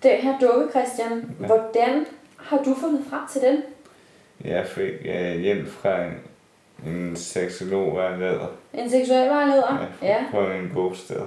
Den 0.04 0.18
her 0.18 0.40
dukke, 0.40 0.70
Christian, 0.70 1.36
ja. 1.42 1.46
hvordan 1.46 2.06
har 2.38 2.58
du 2.58 2.76
fundet 2.82 3.06
frem 3.10 3.22
til 3.32 3.42
den? 3.42 3.64
Jeg 4.46 4.66
fik 4.68 4.94
øh, 5.06 5.40
hjælp 5.40 5.68
fra 5.68 6.04
en, 6.04 6.14
en 6.86 7.16
seksologvejleder 7.16 8.48
En 8.74 8.90
seksualvejleder? 8.90 9.88
ja, 10.02 10.08
ja. 10.08 10.24
på 10.32 10.42
min 10.42 10.72
bosted. 10.74 11.22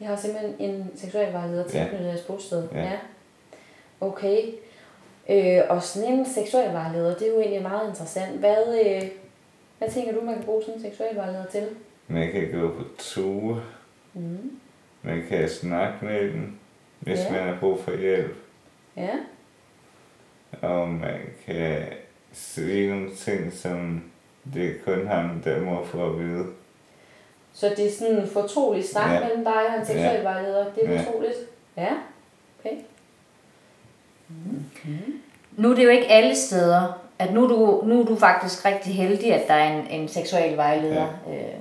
Jeg 0.00 0.08
har 0.08 0.16
simpelthen 0.16 0.54
en 0.58 0.90
seksualvejleder 0.96 1.64
Ja. 1.64 1.68
tilknyttet 1.68 2.06
jeres 2.08 2.20
bosted. 2.20 2.68
Ja. 2.72 2.80
ja. 2.82 2.98
Okay. 4.00 4.42
Øh, 5.30 5.60
og 5.68 5.82
sådan 5.82 6.12
en 6.12 6.26
seksualvejleder, 6.26 7.14
det 7.18 7.28
er 7.28 7.32
jo 7.32 7.40
egentlig 7.40 7.62
meget 7.62 7.88
interessant. 7.88 8.38
Hvad, 8.38 8.80
øh, 8.86 9.02
hvad 9.78 9.88
tænker 9.90 10.12
du, 10.14 10.20
man 10.20 10.34
kan 10.34 10.44
bruge 10.44 10.62
sådan 10.62 10.74
en 10.74 10.82
seksualvejleder 10.82 11.46
til? 11.46 11.68
Man 12.08 12.32
kan 12.32 12.52
gå 12.52 12.68
på 12.68 12.84
ture. 12.98 13.62
Mm. 14.14 14.58
Man 15.02 15.22
kan 15.28 15.48
snakke 15.48 16.04
med 16.04 16.22
den, 16.32 16.58
hvis 17.00 17.18
Ja. 17.18 17.32
man 17.32 17.42
har 17.42 17.56
brug 17.60 17.78
for 17.80 17.96
hjælp. 17.96 18.34
Ja. 18.96 19.10
Og 20.62 20.88
man 20.88 21.20
kan 21.46 21.82
sige 22.32 22.90
nogle 22.90 23.14
ting, 23.14 23.52
som 23.52 24.02
det 24.54 24.66
er 24.70 24.74
kun 24.84 25.06
ham, 25.06 25.40
der 25.44 25.60
må 25.60 25.84
få 25.84 26.10
at 26.12 26.18
vide. 26.18 26.46
Så 27.60 27.72
det 27.76 27.86
er 27.86 27.92
sådan 27.98 28.16
en 28.16 28.28
fortrolig 28.28 28.84
snak 28.88 29.10
Ja. 29.12 29.20
mellem 29.20 29.44
dig 29.44 29.52
og 29.68 29.80
en 29.80 29.86
seksualvejleder. 29.86 30.64
Det 30.74 30.84
er 30.88 30.92
Ja. 30.92 30.98
fortroligt. 31.00 31.34
Ja. 31.76 31.88
Okay. 32.60 32.76
Nu 35.56 35.70
er 35.70 35.74
det 35.74 35.84
jo 35.84 35.88
ikke 35.88 36.06
alle 36.06 36.36
steder, 36.36 37.00
at 37.18 37.32
nu 37.34 37.44
er 37.44 37.48
du, 37.48 37.82
nu 37.86 38.00
er 38.00 38.04
du 38.06 38.16
faktisk 38.16 38.64
rigtig 38.64 38.94
heldig, 38.94 39.34
at 39.34 39.48
der 39.48 39.54
er 39.54 39.78
en, 39.80 39.86
en 40.00 40.08
seksuel 40.08 40.56
vejleder 40.56 41.06
ja. 41.28 41.34
øh, 41.34 41.54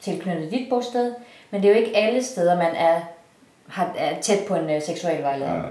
tilknyttet 0.00 0.50
dit 0.50 0.68
bosted. 0.70 1.14
Men 1.50 1.62
det 1.62 1.70
er 1.70 1.74
jo 1.74 1.80
ikke 1.80 1.96
alle 1.96 2.24
steder, 2.24 2.56
man 2.56 2.74
er, 2.76 3.00
har, 3.68 3.94
er 3.98 4.20
tæt 4.20 4.38
på 4.48 4.54
en 4.54 4.70
øh, 4.70 4.82
seksuel 4.82 5.22
vejleder. 5.22 5.54
Ja. 5.54 5.62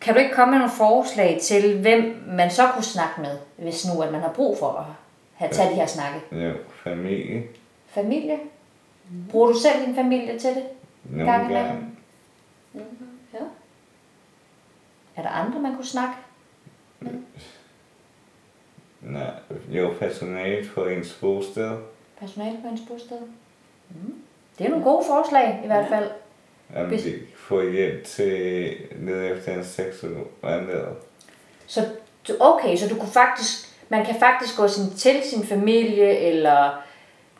Kan 0.00 0.14
du 0.14 0.20
ikke 0.20 0.34
komme 0.34 0.50
med 0.52 0.58
nogle 0.58 0.72
forslag 0.76 1.38
til, 1.42 1.78
hvem 1.80 2.22
man 2.26 2.50
så 2.50 2.62
kunne 2.74 2.84
snakke 2.84 3.20
med, 3.20 3.38
hvis 3.56 3.86
nu 3.94 4.02
at 4.02 4.12
man 4.12 4.20
har 4.20 4.32
brug 4.32 4.58
for 4.58 4.68
at 4.68 4.84
have 5.34 5.50
taget 5.52 5.70
de 5.70 5.76
her 5.76 5.86
snakke? 5.86 6.20
Jo, 6.32 6.52
familie. 6.84 7.42
Familie? 7.88 8.38
Bruger 9.30 9.52
du 9.52 9.58
selv 9.58 9.86
din 9.86 9.94
familie 9.94 10.38
til 10.38 10.50
det? 10.54 10.64
Nogle 11.04 11.32
Gang 11.32 11.44
imellem. 11.50 11.66
gange. 11.66 11.86
Ja. 13.34 13.38
Er 15.16 15.22
der 15.22 15.28
andre, 15.28 15.60
man 15.60 15.74
kunne 15.76 15.86
snakke? 15.86 16.14
Nej, 19.00 19.30
jo, 19.68 19.94
personalet 19.98 20.70
på 20.74 20.84
ens 20.84 21.18
bosted. 21.20 21.70
Personale 22.20 22.58
på 22.62 22.68
ens 22.68 22.80
bosted? 22.88 23.18
Mm. 23.90 24.14
Det 24.58 24.66
er 24.66 24.70
nogle 24.70 24.84
gode 24.84 25.04
forslag 25.06 25.60
i 25.64 25.66
hvert 25.66 25.88
fald. 25.88 26.10
Om 26.76 26.86
Hvis- 26.86 27.02
de 27.02 27.12
får 27.36 27.62
hjælp 27.70 28.04
til 28.04 28.74
ned 28.98 29.36
efter 29.36 29.54
en 29.54 29.64
seksuel. 29.64 30.16
Så 31.66 31.80
okay, 32.40 32.76
så 32.76 32.88
du 32.88 32.94
kunne 32.94 33.10
faktisk, 33.12 33.68
man 33.88 34.06
kan 34.06 34.14
faktisk 34.20 34.56
gå 34.56 34.68
sin, 34.68 34.90
til 34.96 35.22
sin 35.24 35.46
familie 35.46 36.16
eller 36.18 36.82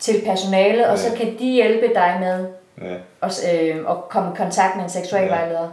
til 0.03 0.23
personalet, 0.27 0.87
og 0.87 0.99
så 0.99 1.09
Ja. 1.11 1.17
kan 1.17 1.39
de 1.39 1.53
hjælpe 1.53 1.95
dig 1.95 2.17
med 2.21 2.47
Ja, 2.83 2.95
at, 3.23 3.41
øh, 3.55 3.77
at 3.91 4.09
komme 4.09 4.31
i 4.33 4.37
kontakt 4.37 4.77
med 4.77 4.85
en 4.85 4.91
seksualvejleder. 4.91 5.69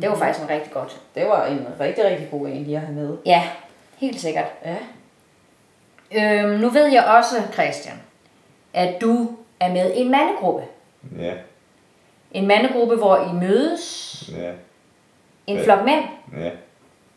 Det 0.00 0.08
var 0.10 0.14
faktisk 0.16 0.44
en 0.44 0.50
rigtig 0.50 0.72
godt. 0.72 1.00
Det 1.14 1.26
var 1.28 1.46
en 1.46 1.66
rigtig, 1.80 2.04
rigtig 2.04 2.28
god 2.30 2.46
en 2.48 2.62
lige 2.64 2.76
at 2.76 2.82
have 2.82 2.94
med. 2.94 3.16
Ja, 3.26 3.42
helt 3.96 4.20
sikkert. 4.20 4.44
Ja. 4.64 4.76
Øhm, 6.14 6.60
nu 6.60 6.68
ved 6.68 6.86
jeg 6.86 7.04
også, 7.04 7.36
Christian, 7.52 7.96
at 8.74 9.00
du 9.00 9.30
er 9.60 9.72
med 9.72 9.92
i 9.94 10.00
en 10.00 10.10
mandegruppe. 10.10 10.62
ja, 11.18 11.32
En 12.32 12.46
mandegruppe, 12.46 12.96
hvor 12.96 13.16
I 13.16 13.32
mødes. 13.46 14.24
ja, 14.38 14.50
En 15.46 15.56
Ja. 15.56 15.64
flok 15.64 15.84
mænd. 15.84 16.04
ja. 16.44 16.50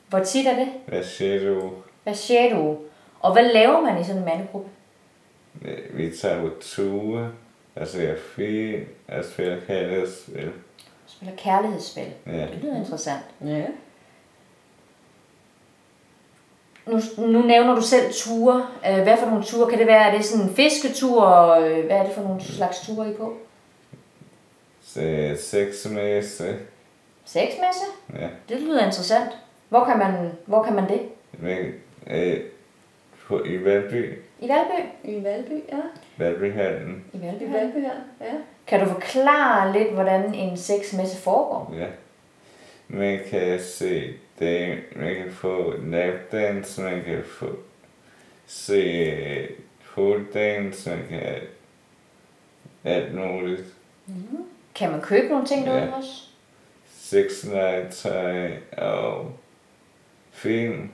Hvor 0.10 0.20
tit 0.20 0.48
er 0.48 0.56
det? 0.56 0.68
Hvad 0.88 1.04
siger 1.04 1.40
du? 1.54 1.72
Hver 2.04 2.14
sjette 2.14 2.60
uge. 2.60 2.78
Og 3.20 3.34
hvad 3.34 3.44
laver 3.44 3.82
man 3.82 4.02
i 4.02 4.04
sådan 4.04 4.20
en 4.22 4.26
mandegruppe? 4.26 4.70
Ja, 5.66 5.72
Vi 5.94 6.12
tager 6.18 6.42
på 6.42 6.50
ture, 6.62 7.32
altså 7.76 8.02
jeg 8.02 8.18
film, 8.36 8.86
jeg 9.10 9.26
spiller 9.26 9.58
kærlighedsspil. 9.68 10.52
Spiller 11.08 11.36
kærlighedsspil. 11.36 12.08
Ja, 12.28 12.32
Det 12.42 12.60
lyder 12.62 12.78
interessant. 12.78 13.24
Ja. 13.46 13.66
Nu, 16.86 17.00
nu 17.28 17.42
nævner 17.42 17.76
du 17.76 17.82
selv 17.82 18.14
ture. 18.14 18.68
Øh, 18.90 19.04
Hvad 19.04 19.18
for 19.18 19.26
nogle 19.26 19.44
ture 19.44 19.70
kan 19.70 19.80
det 19.80 19.88
være? 19.88 20.08
Er 20.12 20.18
det 20.18 20.26
sådan 20.26 20.46
en 20.46 20.56
fisketur? 20.56 21.28
Øh, 21.56 21.86
Hvad 21.86 21.98
er 21.98 22.04
det 22.04 22.14
for 22.16 22.22
nogle 22.22 22.44
slags 22.44 22.86
ture 22.88 23.10
I 23.12 23.14
på? 23.14 23.38
så 24.84 25.36
sexmesse, 25.40 26.56
Sexmesse? 27.26 27.84
ja. 28.14 28.28
Det 28.50 28.62
lyder 28.62 28.86
interessant. 28.86 29.32
Hvor 29.70 29.86
kan 29.86 29.98
man, 29.98 30.32
hvor 30.46 30.64
kan 30.64 30.74
man 30.76 30.90
det? 30.90 31.02
Men, 31.34 31.58
øh, 32.08 32.40
på, 33.30 33.44
i 33.46 33.64
Valby, 33.66 34.18
I 34.40 34.48
Valby? 34.50 34.82
I 35.04 35.24
Valby, 35.24 35.62
ja. 35.72 35.82
Valbyhallen, 36.18 37.04
I 37.14 37.18
Valby. 37.22 37.44
I 37.44 37.54
Valby 37.54 37.78
her, 37.80 37.94
ja. 38.22 38.34
Kan 38.68 38.80
du 38.80 38.86
forklare 38.86 39.74
lidt, 39.74 39.94
hvordan 39.94 40.34
en 40.34 40.58
sexmesse 40.58 41.18
foregår? 41.18 41.74
ja. 41.80 41.88
Man 42.88 43.20
kan 43.30 43.60
se 43.60 44.14
det, 44.40 44.80
man 44.96 45.16
kan 45.16 45.32
få 45.32 45.74
lapdance, 45.84 46.82
man 46.82 47.04
kan 47.04 47.24
få 47.24 47.46
se 48.48 49.48
pole 49.96 50.26
dance, 50.34 50.90
man 50.90 51.00
kan 51.10 51.36
alt 52.84 53.16
muligt. 53.16 53.64
Kan 54.76 54.92
man 54.92 55.02
købe 55.02 55.28
nogle 55.28 55.46
ting 55.46 55.66
derude 55.66 55.82
Ja. 55.82 55.92
også? 55.98 56.26
Sexlegetøj 56.92 58.52
og 58.78 59.32
film. 60.32 60.92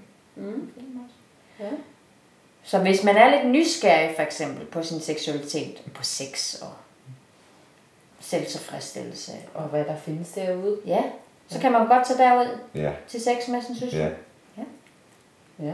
Så 2.65 2.80
hvis 2.80 3.04
man 3.04 3.15
er 3.17 3.30
lidt 3.36 3.51
nysgerrig 3.51 4.15
for 4.15 4.23
eksempel 4.23 4.65
på 4.65 4.84
sin 4.84 4.99
seksualitet, 4.99 5.82
på 5.93 6.04
sex 6.04 6.56
og 6.62 6.71
selvtilfredsstillelse, 8.19 9.32
Og 9.54 9.63
hvad 9.63 9.86
der 9.86 9.97
findes 9.97 10.32
derude. 10.32 10.78
ja, 10.86 11.01
så 11.47 11.60
kan 11.60 11.71
man 11.71 11.88
godt 11.88 12.08
tage 12.08 12.19
derud 12.19 12.58
Ja, 12.75 12.91
til 13.08 13.21
sexmessen, 13.21 13.75
synes 13.75 13.93
ja, 13.93 13.99
jeg. 13.99 14.13
Ja. 15.60 15.73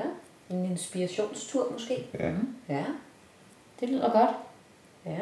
En 0.49 0.65
inspirationstur 0.65 1.71
måske. 1.71 2.07
ja. 2.19 2.31
Ja. 2.69 2.83
Det 3.79 3.89
lyder 3.89 4.11
godt. 4.11 4.29
Ja. 5.05 5.19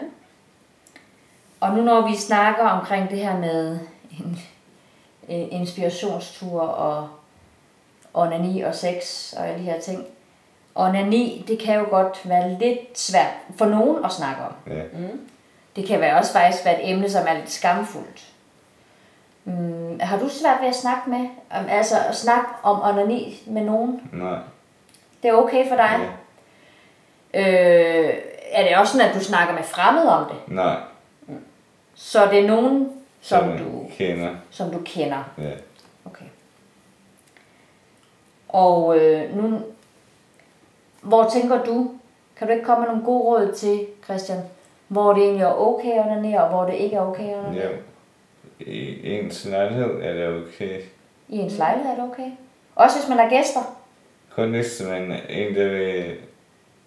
Og 1.59 1.75
nu 1.75 1.81
når 1.81 2.09
vi 2.09 2.15
snakker 2.17 2.63
omkring 2.63 3.09
det 3.09 3.19
her 3.19 3.37
med 3.39 3.79
en, 4.11 4.39
en 5.27 5.49
inspirationstur 5.51 6.61
og 6.61 7.09
onani 8.13 8.61
og 8.61 8.75
sex 8.75 9.33
og 9.33 9.47
alle 9.47 9.59
de 9.59 9.63
her 9.63 9.81
ting. 9.81 10.05
Onani, 10.83 11.45
det 11.47 11.59
kan 11.59 11.75
jo 11.79 11.85
godt 11.89 12.21
være 12.29 12.49
lidt 12.59 12.99
svært 12.99 13.33
for 13.57 13.65
nogen 13.65 14.05
at 14.05 14.11
snakke 14.11 14.41
om. 14.43 14.51
ja. 14.73 14.81
Det 15.75 15.87
kan 15.87 15.99
være 16.01 16.17
også 16.17 16.33
faktisk 16.33 16.65
være 16.65 16.83
et 16.83 16.89
emne, 16.91 17.09
som 17.09 17.25
er 17.27 17.33
lidt 17.33 17.51
skamfuldt. 17.51 18.27
Mm, 19.43 19.99
har 19.99 20.19
du 20.19 20.29
svært 20.29 20.61
ved 20.61 20.67
at 20.67 20.75
snakke 20.75 21.09
med, 21.09 21.19
om, 21.51 21.65
altså 21.69 21.95
at 22.09 22.15
snakke 22.15 22.45
om 22.63 22.81
onani 22.81 23.43
med 23.47 23.61
nogen? 23.63 24.09
Nej, 24.13 24.37
Det 25.23 25.29
er 25.29 25.33
okay 25.33 25.67
for 25.69 25.75
dig? 25.75 25.99
ja. 27.33 27.39
Øh, 27.41 28.13
er 28.51 28.63
det 28.67 28.77
også 28.77 28.93
sådan, 28.93 29.09
at 29.09 29.15
du 29.15 29.23
snakker 29.23 29.53
med 29.53 29.63
fremmede 29.63 30.09
om 30.17 30.25
det? 30.29 30.55
Nej, 30.55 30.75
Så 31.95 32.25
det 32.31 32.39
er 32.39 32.47
nogen, 32.47 32.89
som 33.21 33.39
som 33.43 33.57
du, 33.57 33.85
kender. 33.97 34.35
som 34.49 34.71
du 34.71 34.79
kender? 34.85 35.23
Ja. 35.37 35.51
Okay. 36.05 36.25
Og 38.49 38.97
øh, 38.97 39.35
nu, 39.37 39.61
hvor 41.01 41.29
tænker 41.33 41.63
du, 41.63 41.91
kan 42.35 42.47
du 42.47 42.53
ikke 42.53 42.65
komme 42.65 42.81
med 42.81 42.89
nogle 42.89 43.05
gode 43.05 43.23
råd 43.23 43.53
til, 43.53 43.87
Christian, 44.03 44.39
hvor 44.87 45.13
det 45.13 45.23
egentlig 45.23 45.43
er 45.43 45.53
okay 45.67 45.91
at 45.91 46.05
onanere, 46.05 46.43
og 46.43 46.49
hvor 46.49 46.65
det 46.65 46.73
ikke 46.73 46.95
er 46.95 47.01
okay 47.01 47.29
at 47.29 47.37
onanere? 47.39 47.63
ja. 47.63 47.69
I 48.59 49.09
ens 49.11 49.45
lejlighed 49.45 50.01
er 50.01 50.13
det 50.13 50.27
okay. 50.43 50.81
I 51.29 51.37
ens 51.37 51.57
lejlighed 51.57 51.91
er 51.91 51.95
det 51.95 52.11
okay? 52.11 52.31
Også 52.75 52.99
hvis 52.99 53.09
man 53.09 53.17
har 53.17 53.29
gæster? 53.29 53.59
Kun 54.35 54.49
hvis 54.49 54.81
man 54.89 55.11
er 55.11 55.19
en, 55.29 55.55
der 55.55 55.69
vil 55.69 56.15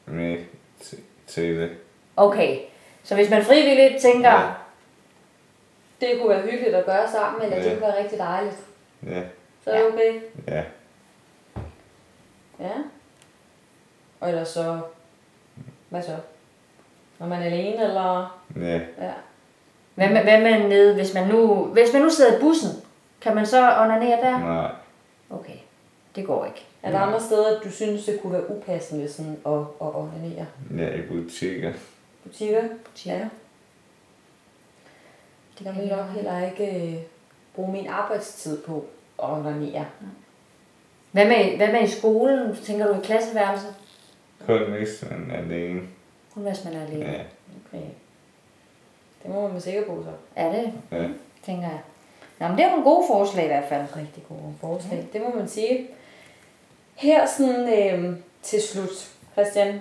med 0.06 0.38
til, 0.80 0.98
til 1.26 1.60
det. 1.60 1.70
Okay. 2.16 2.58
Så 3.02 3.14
hvis 3.14 3.30
man 3.30 3.42
frivilligt 3.44 4.02
tænker, 4.02 4.30
Ja. 4.30 4.40
Det 6.00 6.18
kunne 6.20 6.28
være 6.28 6.42
hyggeligt 6.42 6.74
at 6.74 6.86
gøre 6.86 7.08
sammen, 7.10 7.42
eller 7.42 7.56
Ja. 7.56 7.62
det 7.64 7.72
kunne 7.72 7.88
være 7.88 8.02
rigtig 8.02 8.18
dejligt. 8.18 8.56
Ja, 9.06 9.22
Så 9.64 9.70
er 9.70 9.78
det 9.82 9.92
okay. 9.92 10.20
ja. 10.48 10.62
Ja. 12.60 12.72
Og 14.22 14.28
ellers 14.28 14.48
så... 14.48 14.80
Hvad 15.88 16.02
så? 16.02 16.16
Når 17.18 17.26
man 17.26 17.42
er 17.42 17.46
alene, 17.46 17.82
eller... 17.84 18.40
Ja, 18.56 18.74
Ja. 18.74 19.12
hvad 19.94 20.08
med, 20.08 20.22
hvad 20.22 20.40
med 20.40 20.68
nede, 20.68 20.94
hvis 20.94 21.14
man, 21.14 21.28
nu, 21.28 21.64
hvis 21.64 21.92
man 21.92 22.02
nu 22.02 22.10
sidder 22.10 22.36
i 22.36 22.40
bussen, 22.40 22.70
kan 23.20 23.34
man 23.34 23.46
så 23.46 23.58
onanere 23.78 24.20
der? 24.20 24.38
nej. 24.38 24.70
Okay, 25.30 25.56
det 26.16 26.26
går 26.26 26.44
ikke. 26.44 26.66
Er 26.82 26.90
der 26.90 26.98
andre 26.98 27.20
steder, 27.20 27.60
du 27.60 27.70
synes, 27.70 28.04
det 28.04 28.20
kunne 28.22 28.32
være 28.32 28.50
upassende 28.50 29.12
sådan 29.12 29.36
at, 29.46 29.52
at 29.52 29.94
onanere? 29.94 30.46
Ja, 30.78 30.94
i 30.94 31.00
butikker. 31.02 31.72
Butikker? 32.24 32.62
Butikker. 32.84 33.18
Ja. 33.18 33.28
Det 35.58 35.66
kan 35.74 35.88
jeg 35.88 35.96
nok 35.96 36.08
heller 36.10 36.44
ikke 36.50 36.92
øh, 36.92 36.98
bruge 37.54 37.72
min 37.72 37.86
arbejdstid 37.86 38.62
på 38.62 38.86
at 39.22 39.28
onanere. 39.30 39.86
Hvad 41.12 41.26
med, 41.26 41.56
hvad 41.56 41.72
med 41.72 41.82
i 41.82 41.90
skolen? 41.90 42.56
Tænker 42.56 42.86
du 42.86 42.94
i 43.00 43.04
klasseværelset? 43.04 43.74
Kun 44.46 44.70
hvis 44.72 45.04
man 45.10 45.30
er 45.30 45.38
alene. 45.38 45.80
Kun 46.34 46.42
hvis 46.42 46.64
man 46.64 46.74
er 46.74 46.86
alene. 46.86 47.04
Ja, 47.04 47.22
Okay. 47.66 47.86
Det 49.22 49.30
må 49.30 49.48
man 49.48 49.60
sikker 49.60 49.86
på 49.86 50.04
så. 50.04 50.10
Er 50.36 50.52
det, 50.52 50.72
ja. 50.92 51.08
tænker 51.44 51.68
jeg. 51.68 51.80
Nå, 52.38 52.48
men 52.48 52.56
det 52.56 52.64
er 52.64 52.70
nogle 52.70 52.84
gode 52.84 53.06
forslag 53.06 53.44
i 53.44 53.48
hvert 53.48 53.68
fald. 53.68 53.96
Rigtig 53.96 54.24
gode 54.28 54.54
forslag. 54.60 55.08
Det 55.12 55.20
må 55.20 55.34
man 55.34 55.48
sige. 55.48 55.88
Her 56.94 57.26
sådan 57.26 57.94
øh, 58.02 58.16
til 58.42 58.62
slut, 58.62 59.12
Christian, 59.32 59.80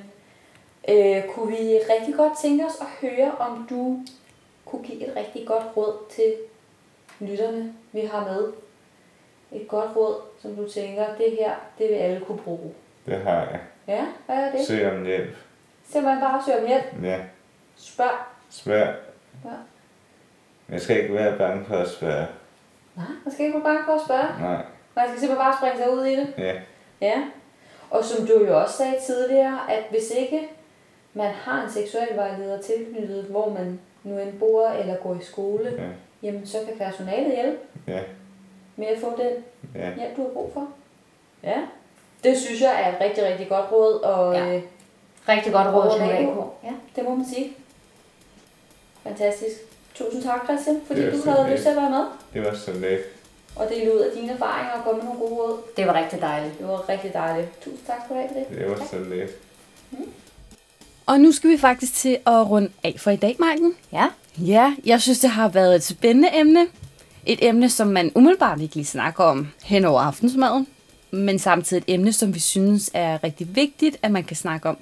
øh, 0.89 1.23
kunne 1.29 1.51
vi 1.51 1.79
rigtig 1.89 2.15
godt 2.15 2.33
tænke 2.41 2.65
os 2.65 2.81
at 2.81 3.09
høre, 3.09 3.31
om 3.39 3.67
du 3.69 3.99
kunne 4.65 4.83
give 4.83 5.07
et 5.07 5.15
rigtig 5.15 5.47
godt 5.47 5.63
råd 5.77 5.93
til 6.09 6.33
lytterne, 7.19 7.73
vi 7.91 7.99
har 7.99 8.23
med. 8.33 8.53
Et 9.61 9.67
godt 9.67 9.95
råd, 9.95 10.15
som 10.41 10.55
du 10.55 10.69
tænker, 10.69 11.05
det 11.17 11.31
her, 11.39 11.51
det 11.77 11.89
vil 11.89 11.95
alle 11.95 12.19
kunne 12.25 12.37
bruge. 12.37 12.71
Det 13.05 13.17
har 13.21 13.31
jeg. 13.39 13.59
Ja, 13.87 14.05
hvad 14.25 14.35
er 14.35 14.51
det? 14.51 14.65
Søg 14.67 14.91
om 14.91 15.05
hjælp. 15.05 15.35
Simpelthen 15.83 16.21
bare 16.21 16.43
søg 16.45 16.61
om 16.61 16.67
hjælp. 16.67 16.85
Ja, 17.03 17.19
Spørg. 17.75 18.11
spørg. 18.49 18.95
Ja. 19.45 19.49
Jeg 20.69 20.81
skal 20.81 21.01
ikke 21.01 21.13
være 21.13 21.37
bange 21.37 21.65
for 21.65 21.75
at 21.75 21.89
spørge. 21.89 22.25
Nej, 22.95 23.05
man 23.25 23.33
skal 23.33 23.45
ikke 23.45 23.57
være 23.57 23.63
bange 23.65 23.83
for 23.85 23.93
at 23.93 24.01
spørge. 24.05 24.41
Nej, 24.41 24.61
Man 24.95 25.07
skal 25.07 25.19
simpelthen 25.19 25.37
bare 25.37 25.57
springe 25.57 25.77
sig 25.77 25.91
ud 25.93 26.05
i 26.05 26.15
det. 26.15 26.33
ja, 26.37 26.53
Ja, 27.01 27.23
og 27.89 28.03
som 28.03 28.27
du 28.27 28.45
jo 28.45 28.61
også 28.61 28.77
sagde 28.77 28.95
tidligere, 29.05 29.59
at 29.71 29.83
hvis 29.89 30.11
ikke 30.17 30.49
man 31.13 31.31
har 31.31 31.63
en 31.63 31.69
seksualvejleder 31.71 32.61
tilknyttet, 32.61 33.23
hvor 33.23 33.49
man 33.49 33.79
nu 34.03 34.19
end 34.19 34.39
bor 34.39 34.67
eller 34.69 34.95
går 34.97 35.15
i 35.15 35.23
skole, 35.23 35.73
ja, 35.77 35.87
jamen 36.23 36.45
så 36.45 36.57
kan 36.67 36.77
personalet 36.77 37.35
hjælpe 37.35 37.57
ja, 37.87 37.99
med 38.75 38.87
at 38.87 38.97
få 38.99 39.17
den 39.17 39.43
Ja. 39.75 39.95
hjælp, 39.95 40.17
du 40.17 40.21
har 40.21 40.29
brug 40.29 40.51
for. 40.53 40.67
Ja. 41.43 41.57
Det 42.23 42.37
synes 42.37 42.61
jeg 42.61 42.81
er 42.83 42.89
et 42.89 42.95
rigtig, 43.09 43.23
rigtig 43.23 43.47
godt 43.49 43.65
råd. 43.71 43.93
Og, 44.01 44.33
Ja. 44.35 44.55
øh, 44.55 44.61
rigtig 45.29 45.53
godt 45.53 45.67
råd 45.67 45.89
Råd. 45.89 46.47
Ja, 46.63 46.71
det 46.95 47.03
må 47.03 47.15
man 47.15 47.25
sige. 47.35 47.53
Fantastisk. 49.03 49.55
Tusind 49.95 50.23
tak, 50.23 50.39
Christian, 50.45 50.81
fordi 50.87 51.01
du 51.01 51.29
havde 51.29 51.43
lidt. 51.43 51.51
lyst 51.53 51.63
til 51.63 51.69
at 51.69 51.75
være 51.75 51.89
med 51.89 52.03
Det 52.33 52.41
var 52.51 52.55
så 52.57 52.71
let. 52.73 52.99
og 53.55 53.69
dele 53.69 53.95
ud 53.95 53.99
af 53.99 54.11
dine 54.15 54.31
erfaringer 54.33 54.71
og 54.73 54.83
komme 54.83 54.97
med 54.97 55.03
nogle 55.05 55.19
gode 55.19 55.33
råd. 55.41 55.57
Det 55.77 55.87
var 55.87 55.93
rigtig 55.93 56.21
dejligt. 56.21 56.59
Det 56.59 56.67
var 56.67 56.89
rigtig 56.89 57.13
dejligt. 57.13 57.61
Tusind 57.63 57.85
tak 57.87 57.95
skal 58.05 58.15
du 58.15 58.19
have 58.21 58.29
for 58.33 58.39
det. 58.39 58.59
Det 58.59 58.69
var 58.69 58.85
så 58.91 58.99
let. 58.99 59.29
Og 61.05 61.19
nu 61.19 61.31
skal 61.31 61.49
vi 61.49 61.57
faktisk 61.57 61.93
til 61.93 62.17
at 62.27 62.49
runde 62.49 62.69
af 62.83 62.95
for 62.99 63.11
i 63.11 63.15
dag, 63.15 63.35
Marken. 63.39 63.75
Ja. 63.93 64.07
Ja, 64.37 64.75
jeg 64.85 65.01
synes, 65.01 65.19
det 65.19 65.29
har 65.29 65.47
været 65.49 65.75
et 65.75 65.83
spændende 65.83 66.29
emne. 66.33 66.67
Et 67.25 67.39
emne, 67.41 67.69
som 67.69 67.87
man 67.87 68.11
umiddelbart 68.15 68.61
ikke 68.61 68.75
lige 68.75 68.85
snakker 68.85 69.23
om 69.23 69.47
hen 69.63 69.85
over 69.85 70.01
aftensmaden, 70.01 70.67
men 71.11 71.39
samtidig 71.39 71.83
et 71.87 71.93
emne, 71.93 72.13
som 72.13 72.33
vi 72.33 72.39
synes 72.39 72.91
er 72.93 73.23
rigtig 73.23 73.55
vigtigt, 73.55 73.97
at 74.01 74.11
man 74.11 74.23
kan 74.23 74.37
snakke 74.37 74.69
om. 74.69 74.77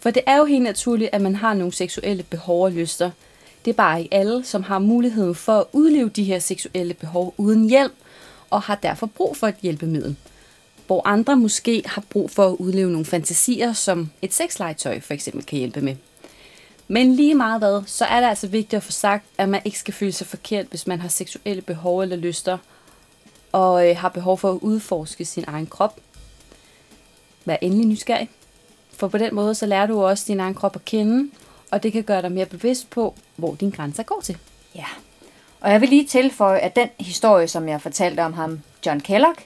For 0.00 0.10
det 0.10 0.22
er 0.26 0.36
jo 0.36 0.44
helt 0.44 0.62
naturligt, 0.62 1.10
at 1.12 1.20
man 1.20 1.34
har 1.34 1.54
nogle 1.54 1.72
seksuelle 1.72 2.22
behov 2.22 2.64
og 2.64 2.72
lyster. 2.72 3.10
Det 3.64 3.70
er 3.70 3.74
bare 3.74 4.02
ikke 4.02 4.14
alle, 4.14 4.44
som 4.44 4.62
har 4.62 4.78
muligheden 4.78 5.34
for 5.34 5.58
at 5.58 5.64
udleve 5.72 6.08
de 6.08 6.24
her 6.24 6.38
seksuelle 6.38 6.94
behov 6.94 7.34
uden 7.36 7.68
hjælp, 7.68 7.92
og 8.50 8.62
har 8.62 8.74
derfor 8.74 9.06
brug 9.06 9.36
for 9.36 9.48
et 9.48 9.56
hjælpemiddel. 9.62 10.16
Hvor 10.86 11.06
andre 11.06 11.36
måske 11.36 11.82
har 11.86 12.04
brug 12.10 12.30
for 12.30 12.48
at 12.48 12.56
udleve 12.58 12.90
nogle 12.90 13.04
fantasier, 13.04 13.72
som 13.72 14.10
et 14.22 14.34
sexlegetøj 14.34 15.00
for 15.00 15.14
eksempel 15.14 15.44
kan 15.44 15.58
hjælpe 15.58 15.80
med. 15.80 15.96
Men 16.88 17.14
lige 17.14 17.34
meget 17.34 17.60
hvad, 17.60 17.82
så 17.86 18.04
er 18.04 18.20
det 18.20 18.28
altså 18.28 18.46
vigtigt 18.46 18.74
at 18.74 18.82
få 18.82 18.92
sagt, 18.92 19.24
at 19.38 19.48
man 19.48 19.62
ikke 19.64 19.78
skal 19.78 19.94
føle 19.94 20.12
sig 20.12 20.26
forkert, 20.26 20.66
hvis 20.66 20.86
man 20.86 21.00
har 21.00 21.08
seksuelle 21.08 21.62
behov 21.62 22.00
eller 22.00 22.16
lyster, 22.16 22.58
og 23.56 23.88
øh, 23.88 23.96
har 23.96 24.08
behov 24.08 24.38
for 24.38 24.52
at 24.52 24.58
udforske 24.60 25.24
sin 25.24 25.44
egen 25.46 25.66
krop. 25.66 26.00
Vær 27.44 27.56
endelig 27.60 27.86
nysgerrig, 27.86 28.28
for 28.96 29.08
på 29.08 29.18
den 29.18 29.34
måde 29.34 29.54
så 29.54 29.66
lærer 29.66 29.86
du 29.86 30.04
også 30.04 30.24
din 30.28 30.40
egen 30.40 30.54
krop 30.54 30.76
at 30.76 30.84
kende, 30.84 31.30
og 31.70 31.82
det 31.82 31.92
kan 31.92 32.02
gøre 32.02 32.22
dig 32.22 32.32
mere 32.32 32.46
bevidst 32.46 32.90
på, 32.90 33.14
hvor 33.36 33.54
dine 33.54 33.72
grænser 33.72 34.02
går 34.02 34.20
til. 34.20 34.38
Ja. 34.74 34.84
Og 35.60 35.72
jeg 35.72 35.80
vil 35.80 35.88
lige 35.88 36.06
tilføje, 36.06 36.58
at 36.58 36.76
den 36.76 36.88
historie, 37.00 37.48
som 37.48 37.68
jeg 37.68 37.80
fortalte 37.80 38.20
om 38.20 38.32
ham, 38.32 38.60
John 38.86 39.00
Kellogg, 39.00 39.36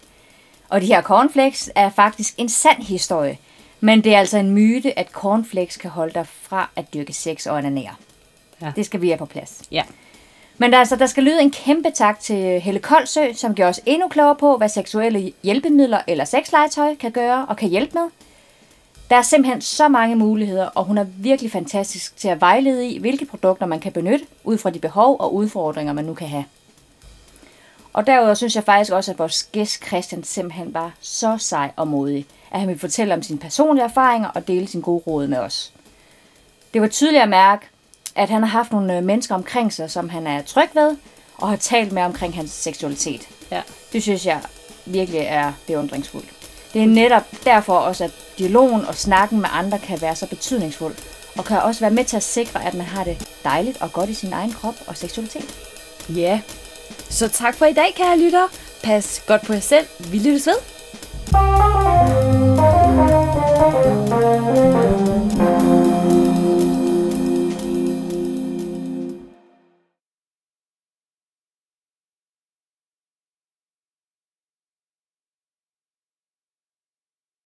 og 0.68 0.80
de 0.80 0.86
her 0.86 1.02
cornflakes, 1.02 1.70
er 1.74 1.90
faktisk 1.90 2.34
en 2.38 2.48
sand 2.48 2.82
historie. 2.82 3.38
Men 3.80 4.04
det 4.04 4.14
er 4.14 4.18
altså 4.18 4.38
en 4.38 4.50
myte, 4.50 4.98
at 4.98 5.10
cornflakes 5.10 5.76
kan 5.76 5.90
holde 5.90 6.14
dig 6.14 6.26
fra 6.26 6.70
at 6.76 6.94
dyrke 6.94 7.12
sex 7.12 7.46
og 7.46 7.56
onanere. 7.56 7.94
Ja. 8.62 8.72
Det 8.76 8.86
skal 8.86 9.00
vi 9.00 9.08
have 9.08 9.18
på 9.18 9.26
plads. 9.26 9.62
Ja. 9.70 9.82
Men 10.60 10.72
der, 10.72 10.78
altså, 10.78 10.96
der 10.96 11.06
skal 11.06 11.22
lyde 11.22 11.40
en 11.42 11.50
kæmpe 11.50 11.90
tak 11.90 12.20
til 12.20 12.60
Helle 12.60 12.80
Koldsø, 12.80 13.32
som 13.34 13.54
gør 13.54 13.68
os 13.68 13.80
endnu 13.86 14.08
klogere 14.08 14.36
på, 14.36 14.56
hvad 14.56 14.68
seksuelle 14.68 15.32
hjælpemidler 15.42 16.00
eller 16.06 16.24
sexlegetøj 16.24 16.94
kan 16.94 17.12
gøre 17.12 17.46
og 17.46 17.56
kan 17.56 17.68
hjælpe 17.68 17.92
med. 17.94 18.08
Der 19.10 19.16
er 19.16 19.22
simpelthen 19.22 19.60
så 19.60 19.88
mange 19.88 20.16
muligheder, 20.16 20.66
og 20.66 20.84
hun 20.84 20.98
er 20.98 21.04
virkelig 21.04 21.52
fantastisk 21.52 22.16
til 22.16 22.28
at 22.28 22.40
vejlede 22.40 22.88
i, 22.88 22.98
hvilke 22.98 23.24
produkter 23.24 23.66
man 23.66 23.80
kan 23.80 23.92
benytte, 23.92 24.26
ud 24.44 24.58
fra 24.58 24.70
de 24.70 24.78
behov 24.78 25.16
og 25.20 25.34
udfordringer, 25.34 25.92
man 25.92 26.04
nu 26.04 26.14
kan 26.14 26.28
have. 26.28 26.44
Og 27.92 28.06
derudover 28.06 28.34
synes 28.34 28.56
jeg 28.56 28.64
faktisk 28.64 28.92
også, 28.92 29.10
at 29.10 29.18
vores 29.18 29.42
gæst 29.42 29.86
Christian 29.86 30.24
simpelthen 30.24 30.74
var 30.74 30.92
så 31.00 31.36
sej 31.38 31.70
og 31.76 31.88
modig, 31.88 32.26
at 32.50 32.60
han 32.60 32.68
ville 32.68 32.80
fortælle 32.80 33.14
om 33.14 33.22
sine 33.22 33.38
personlige 33.38 33.84
erfaringer 33.84 34.28
og 34.28 34.48
dele 34.48 34.68
sine 34.68 34.82
gode 34.82 35.02
råd 35.06 35.26
med 35.26 35.38
os. 35.38 35.72
Det 36.74 36.82
var 36.82 36.88
tydeligt 36.88 37.22
at 37.22 37.28
mærke, 37.28 37.66
at 38.20 38.30
han 38.30 38.42
har 38.42 38.50
haft 38.50 38.72
nogle 38.72 38.96
øh, 38.96 39.04
mennesker 39.04 39.34
omkring 39.34 39.72
sig, 39.72 39.90
som 39.90 40.08
han 40.08 40.26
er 40.26 40.42
tryg 40.42 40.68
ved, 40.74 40.96
og 41.36 41.48
har 41.48 41.56
talt 41.56 41.92
med 41.92 42.02
omkring 42.02 42.34
hans 42.34 42.50
seksualitet. 42.50 43.28
Ja. 43.50 43.62
Det 43.92 44.02
synes 44.02 44.26
jeg 44.26 44.40
virkelig 44.86 45.20
er 45.20 45.52
beundringsfuldt. 45.66 46.28
Det 46.72 46.82
er 46.82 46.86
netop 46.86 47.22
derfor 47.44 47.76
også, 47.76 48.04
at 48.04 48.10
dialogen 48.38 48.84
og 48.84 48.94
snakken 48.94 49.40
med 49.40 49.48
andre 49.52 49.78
kan 49.78 50.00
være 50.00 50.16
så 50.16 50.26
betydningsfuld, 50.26 50.94
og 51.38 51.44
kan 51.44 51.62
også 51.62 51.80
være 51.80 51.90
med 51.90 52.04
til 52.04 52.16
at 52.16 52.22
sikre, 52.22 52.64
at 52.64 52.74
man 52.74 52.86
har 52.86 53.04
det 53.04 53.28
dejligt 53.44 53.82
og 53.82 53.92
godt 53.92 54.10
i 54.10 54.14
sin 54.14 54.32
egen 54.32 54.52
krop 54.52 54.74
og 54.86 54.96
seksualitet. 54.96 55.54
Ja, 56.08 56.40
så 57.08 57.28
tak 57.28 57.54
for 57.54 57.66
i 57.66 57.72
dag, 57.72 57.94
kære 57.96 58.18
lytter. 58.18 58.46
Pas 58.82 59.22
godt 59.26 59.46
på 59.46 59.52
jer 59.52 59.60
selv. 59.60 59.86
Vi 60.10 60.18
lyttes 60.18 60.46
ved. 60.46 60.56
thank 64.50 64.84
you 64.84 64.89